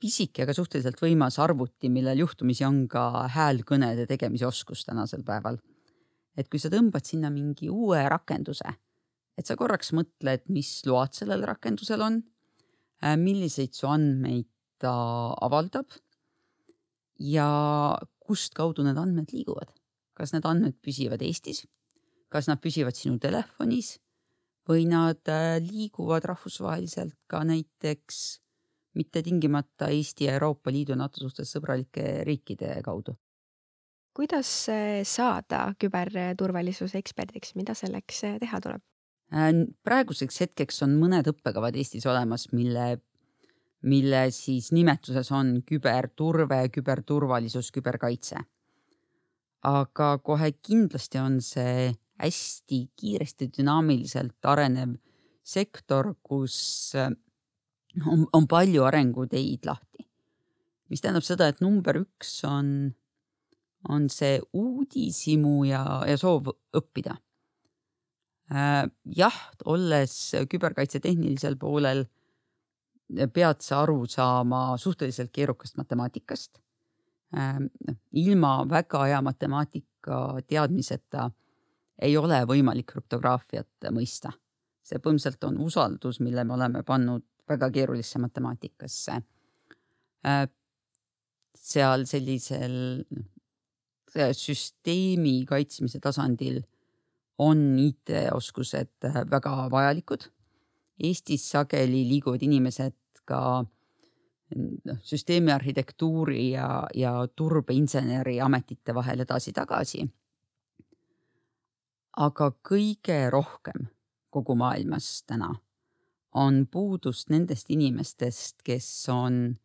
pisike, 0.00 0.44
aga 0.44 0.54
suhteliselt 0.56 1.00
võimas 1.02 1.38
arvuti, 1.42 1.90
millel 1.92 2.22
juhtumisi 2.24 2.64
on 2.66 2.84
ka 2.90 3.26
häälkõnede 3.34 4.06
tegemise 4.10 4.48
oskus 4.48 4.84
tänasel 4.88 5.24
päeval. 5.26 5.60
et 6.38 6.48
kui 6.48 6.60
sa 6.62 6.70
tõmbad 6.72 7.04
sinna 7.04 7.28
mingi 7.28 7.68
uue 7.68 7.98
rakenduse, 8.08 8.70
et 9.36 9.46
sa 9.46 9.56
korraks 9.58 9.90
mõtled, 9.92 10.46
mis 10.48 10.86
load 10.86 11.12
sellel 11.12 11.42
rakendusel 11.44 12.00
on, 12.00 12.22
äh, 13.02 13.16
milliseid 13.16 13.74
su 13.74 13.88
andmeid 13.90 14.46
ta 14.80 14.92
avaldab 15.42 15.90
ja 17.18 17.98
kustkaudu 18.24 18.86
need 18.86 18.96
andmed 18.96 19.34
liiguvad. 19.34 19.68
Kas 20.16 20.32
need 20.32 20.46
andmed 20.48 20.78
püsivad 20.80 21.20
Eestis, 21.24 21.66
kas 22.32 22.48
nad 22.48 22.62
püsivad 22.62 22.96
sinu 22.96 23.18
telefonis? 23.18 23.98
Või 24.68 24.86
nad 24.86 25.26
äh, 25.28 25.58
liiguvad 25.64 26.24
rahvusvaheliselt 26.30 27.16
ka 27.28 27.42
näiteks 27.44 28.40
mitte 28.94 29.22
tingimata 29.22 29.88
Eesti 29.88 30.26
ja 30.26 30.36
Euroopa 30.38 30.72
Liidu 30.72 30.96
NATO 30.98 31.22
suhtes 31.22 31.52
sõbralike 31.54 32.22
riikide 32.26 32.80
kaudu. 32.84 33.16
kuidas 34.14 34.68
äh, 34.68 35.00
saada 35.04 35.74
küberturvalisuse 35.78 36.98
eksperdiks, 36.98 37.54
mida 37.54 37.74
selleks 37.74 38.24
äh, 38.24 38.38
teha 38.38 38.60
tuleb? 38.60 38.82
praeguseks 39.86 40.40
hetkeks 40.42 40.82
on 40.82 40.96
mõned 40.98 41.28
õppekavad 41.30 41.76
Eestis 41.78 42.06
olemas, 42.10 42.48
mille, 42.52 42.98
mille 43.86 44.24
siis 44.34 44.72
nimetuses 44.74 45.30
on 45.30 45.60
küberturve, 45.62 46.64
küberturvalisus, 46.74 47.70
küberkaitse 47.70 48.42
aga 49.66 50.16
kohe 50.24 50.52
kindlasti 50.64 51.20
on 51.20 51.40
see 51.44 51.90
hästi 52.20 52.80
kiiresti 52.96 53.50
dünaamiliselt 53.58 54.48
arenev 54.48 54.96
sektor, 55.44 56.14
kus 56.22 56.92
äh, 56.96 57.10
on, 58.06 58.26
on 58.32 58.46
palju 58.48 58.84
arenguteid 58.88 59.66
lahti. 59.66 60.06
mis 60.90 61.00
tähendab 61.00 61.22
seda, 61.22 61.48
et 61.48 61.60
number 61.62 62.00
üks 62.00 62.40
on, 62.48 62.90
on 63.88 64.08
see 64.10 64.40
uudishimu 64.52 65.64
ja, 65.68 65.82
ja 66.08 66.16
soov 66.18 66.50
õppida. 66.76 67.14
Äh, 68.50 68.88
jah, 69.16 69.36
olles 69.70 70.16
küberkaitse 70.50 70.98
tehnilisel 71.00 71.54
poolel, 71.60 72.08
pead 73.34 73.62
sa 73.62 73.84
aru 73.84 74.02
saama 74.10 74.76
suhteliselt 74.78 75.30
keerukast 75.34 75.78
matemaatikast 75.78 76.58
Ähm, 77.36 77.68
noh, 77.86 77.96
ilma 78.12 78.64
väga 78.66 79.04
hea 79.06 79.20
matemaatika 79.22 80.16
teadmiseta 80.50 81.28
ei 82.02 82.16
ole 82.18 82.40
võimalik 82.48 82.88
krüptograafiat 82.90 83.90
mõista. 83.94 84.32
see 84.82 84.98
põhimõtteliselt 84.98 85.44
on 85.46 85.58
usaldus, 85.62 86.18
mille 86.20 86.42
me 86.44 86.54
oleme 86.56 86.82
pannud 86.82 87.22
väga 87.50 87.70
keerulisse 87.74 88.18
matemaatikasse. 88.22 89.20
Äh, 90.26 90.46
seal 91.56 92.06
sellisel 92.08 93.04
süsteemi 94.32 95.44
kaitsmise 95.46 96.00
tasandil 96.02 96.62
on 97.38 97.78
IT-oskused 97.78 99.04
äh, 99.04 99.22
väga 99.30 99.68
vajalikud. 99.70 100.26
Eestis 101.00 101.46
sageli 101.50 102.02
liiguvad 102.08 102.42
inimesed 102.44 102.96
ka 103.24 103.64
noh, 103.64 104.98
süsteemi 105.06 105.52
arhitektuuri 105.52 106.50
ja, 106.50 106.86
ja 106.94 107.14
turbeinseneri 107.36 108.40
ametite 108.40 108.94
vahel 108.94 109.24
edasi-tagasi. 109.26 110.08
aga 112.20 112.50
kõige 112.68 113.30
rohkem 113.30 113.86
kogu 114.34 114.54
maailmas 114.58 115.22
täna 115.30 115.54
on 116.34 116.64
puudust 116.70 117.30
nendest 117.30 117.70
inimestest, 117.70 118.62
kes 118.62 118.88
on 119.12 119.58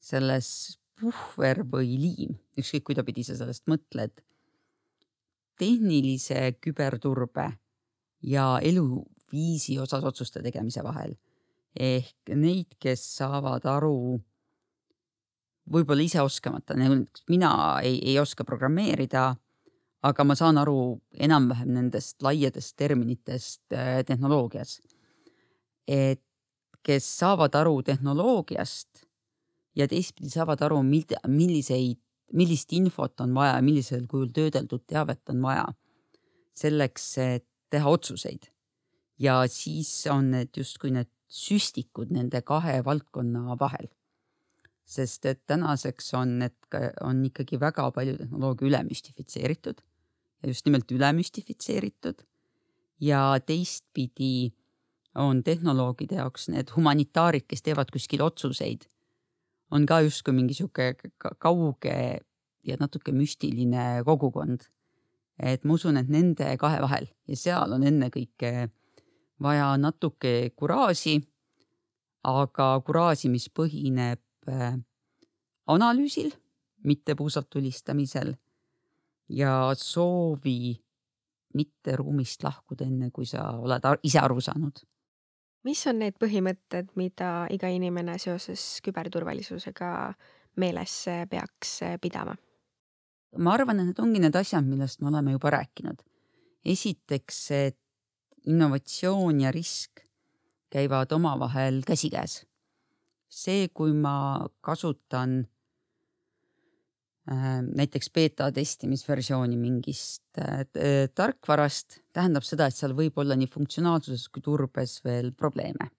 selles 0.00 0.78
puhver 0.98 1.62
või 1.68 1.98
liim, 2.00 2.34
ükskõik 2.58 2.88
kuidapidi 2.90 3.24
sa 3.26 3.36
sellest 3.38 3.68
mõtled, 3.70 4.22
tehnilise 5.58 6.54
küberturbe 6.62 7.50
ja 8.22 8.58
eluviisi 8.62 9.78
osas 9.78 10.04
otsuste 10.06 10.42
tegemise 10.42 10.82
vahel 10.86 11.16
ehk 11.78 12.32
neid, 12.34 12.74
kes 12.80 13.02
saavad 13.18 13.66
aru 13.68 14.18
võib-olla 15.68 16.04
ise 16.04 16.22
oskamata, 16.24 16.76
mina 17.28 17.52
ei, 17.84 17.98
ei 18.00 18.16
oska 18.18 18.44
programmeerida, 18.48 19.30
aga 20.08 20.24
ma 20.24 20.36
saan 20.38 20.58
aru 20.60 20.96
enam-vähem 21.12 21.74
nendest 21.74 22.22
laiadest 22.24 22.76
terminitest 22.78 23.76
äh, 23.76 24.00
tehnoloogias. 24.08 24.78
Et 25.88 26.22
kes 26.84 27.06
saavad 27.18 27.54
aru 27.58 27.80
tehnoloogiast 27.82 29.04
ja 29.76 29.88
teistpidi 29.88 30.30
saavad 30.30 30.62
aru, 30.66 30.82
mida, 30.82 31.20
milliseid, 31.28 32.00
millist 32.36 32.72
infot 32.76 33.20
on 33.24 33.34
vaja, 33.34 33.58
millisel 33.64 34.06
kujul 34.10 34.30
töödeldud 34.36 34.84
teavet 34.86 35.32
on 35.32 35.42
vaja 35.42 35.66
selleks, 36.58 37.06
et 37.22 37.46
teha 37.70 37.90
otsuseid. 37.90 38.50
ja 39.18 39.40
siis 39.50 40.06
on 40.06 40.30
need 40.30 40.54
justkui 40.56 40.92
need 40.94 41.08
süstikud 41.28 42.12
nende 42.14 42.42
kahe 42.42 42.78
valdkonna 42.84 43.56
vahel. 43.60 43.88
sest 44.84 45.26
et 45.26 45.42
tänaseks 45.46 46.14
on 46.14 46.38
need, 46.38 46.56
on 47.04 47.24
ikkagi 47.24 47.60
väga 47.60 47.90
palju 47.92 48.16
tehnoloogia 48.16 48.68
üle 48.68 48.82
müstifitseeritud 48.88 49.82
ja 50.42 50.48
just 50.48 50.64
nimelt 50.66 50.90
üle 50.92 51.12
müstifitseeritud. 51.12 52.24
ja 53.00 53.38
teistpidi 53.46 54.52
on 55.14 55.42
tehnoloogide 55.44 56.18
jaoks 56.20 56.48
need 56.52 56.70
humanitaarid, 56.76 57.46
kes 57.48 57.62
teevad 57.62 57.90
kuskil 57.92 58.22
otsuseid, 58.22 58.86
on 59.70 59.86
ka 59.86 60.00
justkui 60.04 60.34
mingi 60.36 60.56
sihuke 60.56 60.94
kauge 61.38 62.20
ja 62.64 62.76
natuke 62.80 63.12
müstiline 63.12 64.02
kogukond. 64.04 64.68
et 65.38 65.64
ma 65.64 65.74
usun, 65.74 65.96
et 65.96 66.08
nende 66.10 66.56
kahe 66.58 66.80
vahel 66.82 67.06
ja 67.28 67.36
seal 67.38 67.72
on 67.72 67.84
ennekõike 67.86 68.68
vaja 69.40 69.68
natuke 69.78 70.50
kuraaži, 70.56 71.20
aga 72.26 72.66
kuraaži, 72.82 73.30
mis 73.30 73.46
põhineb 73.54 74.50
äh, 74.50 74.74
analüüsil, 75.70 76.32
mitte 76.82 77.14
puusalt 77.14 77.46
tulistamisel 77.50 78.34
ja 79.28 79.70
soovi 79.78 80.74
mitte 81.54 81.96
ruumist 81.96 82.42
lahkuda, 82.42 82.86
enne 82.86 83.10
kui 83.14 83.26
sa 83.26 83.50
oled 83.58 83.86
ise 84.02 84.20
aru 84.20 84.40
saanud. 84.40 84.82
Mis 85.64 85.86
on 85.90 85.98
need 86.02 86.18
põhimõtted, 86.20 86.92
mida 86.96 87.46
iga 87.50 87.70
inimene 87.72 88.18
seoses 88.18 88.80
küberturvalisusega 88.84 90.12
meeles 90.56 90.94
peaks 91.30 91.80
pidama? 92.02 92.36
ma 93.36 93.52
arvan, 93.54 93.80
et 93.80 93.90
need 93.90 94.00
ongi 94.00 94.22
need 94.22 94.36
asjad, 94.38 94.64
millest 94.64 95.02
me 95.02 95.10
oleme 95.10 95.34
juba 95.34 95.50
rääkinud. 95.58 96.00
esiteks, 96.64 97.50
et 97.50 97.78
innovatsioon 98.46 99.40
ja 99.40 99.52
risk 99.52 100.02
käivad 100.70 101.12
omavahel 101.12 101.82
käsikäes. 101.86 102.46
see, 103.28 103.68
kui 103.68 103.92
ma 103.92 104.46
kasutan 104.60 105.46
näiteks 107.28 108.10
beeta 108.14 108.46
testimisversiooni 108.54 109.56
mingist 109.60 110.40
äh, 110.40 110.64
tarkvarast, 111.14 112.00
tähendab 112.16 112.46
seda, 112.46 112.68
et 112.68 112.76
seal 112.76 112.94
võib 112.96 113.18
olla 113.20 113.36
nii 113.36 113.50
funktsionaalsuses 113.52 114.28
kui 114.32 114.44
turbes 114.44 114.98
veel 115.04 115.32
probleeme. 115.36 115.90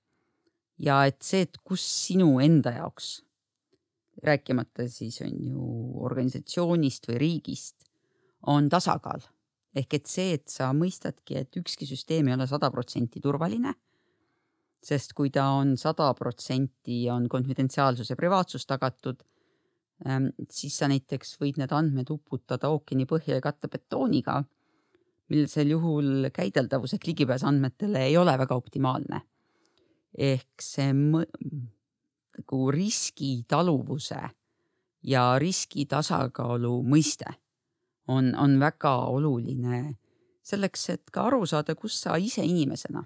ja 0.80 1.04
et 1.06 1.22
see, 1.22 1.44
et 1.44 1.58
kus 1.64 1.84
sinu 2.08 2.40
enda 2.40 2.72
jaoks, 2.78 3.20
rääkimata 4.24 4.88
siis 4.90 5.20
on 5.22 5.36
ju 5.52 5.66
organisatsioonist 6.08 7.12
või 7.12 7.20
riigist, 7.26 7.84
on 8.48 8.70
tasakaal 8.70 9.22
ehk 9.76 10.00
et 10.00 10.10
see, 10.10 10.34
et 10.38 10.48
sa 10.50 10.72
mõistadki, 10.76 11.38
et 11.44 11.60
ükski 11.60 11.88
süsteem 11.90 12.30
ei 12.30 12.36
ole 12.36 12.48
sada 12.50 12.72
protsenti 12.74 13.22
turvaline, 13.22 13.76
sest 14.82 15.14
kui 15.18 15.32
ta 15.34 15.50
on 15.60 15.76
sada 15.78 16.10
protsenti, 16.18 17.04
on 17.12 17.28
konfidentsiaalsus 17.30 18.10
ja 18.10 18.18
privaatsus 18.20 18.66
tagatud, 18.70 19.22
siis 20.50 20.78
sa 20.80 20.88
näiteks 20.88 21.36
võid 21.42 21.60
need 21.60 21.74
andmed 21.76 22.10
uputada 22.14 22.70
ookeani 22.72 23.06
põhja 23.10 23.40
ja 23.40 23.44
katta 23.44 23.68
betooniga, 23.68 24.44
millisel 25.30 25.76
juhul 25.76 26.30
käideldavus 26.34 26.96
ehk 26.96 27.10
ligipääs 27.12 27.44
andmetele 27.44 28.06
ei 28.08 28.18
ole 28.18 28.38
väga 28.38 28.56
optimaalne. 28.56 29.22
ehk 30.18 30.62
see 30.62 30.94
nagu 32.40 32.72
riskitaluvuse 32.72 34.22
ja 35.04 35.24
riski 35.40 35.86
tasakaalu 35.86 36.82
mõiste 36.84 37.30
on, 38.08 38.36
on 38.36 38.60
väga 38.60 38.96
oluline 39.06 39.98
selleks, 40.42 40.90
et 40.90 41.12
ka 41.12 41.28
aru 41.30 41.46
saada, 41.46 41.76
kus 41.76 42.02
sa 42.02 42.18
ise 42.18 42.42
inimesena 42.42 43.04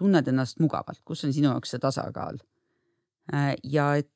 tunned 0.00 0.28
ennast 0.32 0.60
mugavalt, 0.62 1.02
kus 1.04 1.26
on 1.28 1.34
sinu 1.36 1.50
jaoks 1.50 1.74
see 1.74 1.82
tasakaal. 1.82 2.40
Äh, 3.34 3.52
ja 3.62 3.92
et 4.00 4.08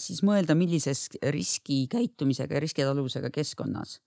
siis 0.00 0.22
mõelda, 0.26 0.56
millises 0.58 1.06
riskikäitumisega 1.22 2.58
ja 2.58 2.62
riskitaluvusega 2.64 3.30
keskkonnas 3.34 3.98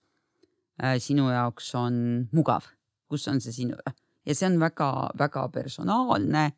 äh, 0.82 0.96
sinu 1.02 1.30
jaoks 1.32 1.72
on 1.78 2.28
mugav, 2.32 2.68
kus 3.08 3.26
on 3.28 3.42
see 3.42 3.54
sinu 3.54 3.78
ja 4.26 4.34
see 4.36 4.48
on 4.48 4.58
väga-väga 4.60 5.48
personaalne. 5.54 6.50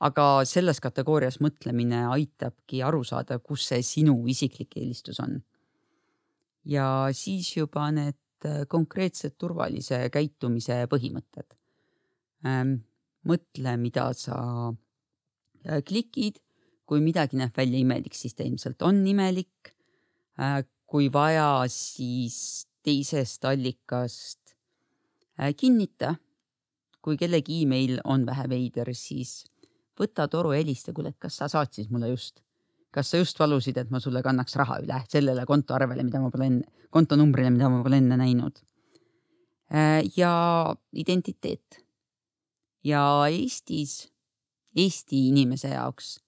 aga 0.00 0.24
selles 0.48 0.80
kategoorias 0.80 1.42
mõtlemine 1.44 2.06
aitabki 2.08 2.82
aru 2.82 3.02
saada, 3.04 3.38
kus 3.38 3.66
see 3.68 3.82
sinu 3.84 4.14
isiklik 4.32 4.78
eelistus 4.80 5.20
on 5.20 5.42
ja 6.64 7.08
siis 7.12 7.56
juba 7.56 7.90
need 7.94 8.46
äh, 8.46 8.64
konkreetsed 8.68 9.36
turvalise 9.38 10.02
käitumise 10.12 10.84
põhimõtted. 10.90 11.56
Ähm, 12.46 12.76
mõtle, 13.28 13.76
mida 13.80 14.10
sa 14.16 14.38
äh, 14.70 15.80
klikid, 15.86 16.40
kui 16.90 17.02
midagi 17.04 17.38
näeb 17.38 17.54
välja 17.54 17.78
imelik, 17.78 18.16
siis 18.18 18.34
ta 18.34 18.42
ilmselt 18.42 18.82
on 18.82 18.98
imelik. 19.06 19.70
Äh, 20.40 20.64
kui 20.90 21.06
vaja, 21.12 21.62
siis 21.70 22.66
teisest 22.82 23.44
allikast 23.46 24.56
kinnita. 25.56 26.16
kui 27.00 27.16
kellegi 27.16 27.62
email 27.62 27.94
on 28.04 28.26
vähe 28.28 28.42
veider, 28.50 28.90
siis 28.92 29.46
võta 29.96 30.26
toru, 30.28 30.50
helista, 30.52 30.92
kuule, 30.92 31.14
kas 31.16 31.38
sa 31.40 31.46
saatsid 31.48 31.88
mulle 31.88 32.10
just 32.10 32.42
kas 32.92 33.10
sa 33.10 33.20
just 33.20 33.38
palusid, 33.38 33.78
et 33.78 33.90
ma 33.90 34.00
sulle 34.02 34.20
kannaks 34.22 34.56
raha 34.58 34.80
üle 34.82 34.98
sellele 35.08 35.46
kontoarvele, 35.46 36.02
mida 36.04 36.20
ma 36.20 36.30
pole 36.30 36.48
enne, 36.50 36.66
kontonumbrile, 36.90 37.52
mida 37.54 37.70
ma 37.70 37.82
pole 37.84 38.00
enne 38.02 38.18
näinud. 38.18 38.58
Äh, 39.70 40.02
ja 40.16 40.74
identiteet. 40.92 41.84
ja 42.84 43.02
Eestis, 43.28 44.08
Eesti 44.76 45.28
inimese 45.28 45.68
jaoks 45.68 46.18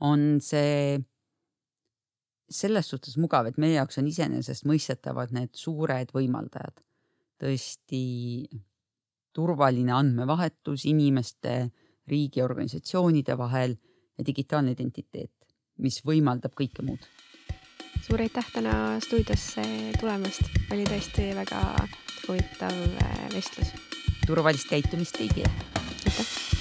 on 0.00 0.40
see 0.40 0.98
selles 2.50 2.88
suhtes 2.90 3.16
mugav, 3.20 3.46
et 3.46 3.58
meie 3.62 3.76
jaoks 3.76 4.00
on 4.00 4.08
iseenesestmõistetavad 4.10 5.34
need 5.36 5.54
suured 5.54 6.10
võimaldajad. 6.14 6.82
tõesti 7.40 8.04
turvaline 9.32 9.92
andmevahetus 9.96 10.84
inimeste, 10.84 11.70
riigiorganisatsioonide 12.10 13.36
vahel 13.38 13.76
ja 14.18 14.24
digitaalne 14.26 14.74
identiteet 14.74 15.40
mis 15.80 16.00
võimaldab 16.06 16.54
kõike 16.56 16.84
muud. 16.84 17.08
suur 18.04 18.22
aitäh 18.24 18.46
täna 18.52 18.74
stuudiosse 19.04 19.64
tulemast, 20.00 20.46
oli 20.72 20.86
tõesti 20.88 21.30
väga 21.36 21.60
huvitav 22.28 22.80
äh, 23.04 23.28
vestlus. 23.34 23.74
turvalist 24.26 24.68
käitumist 24.68 25.20
kõigile. 25.20 25.52
aitäh 26.06 26.59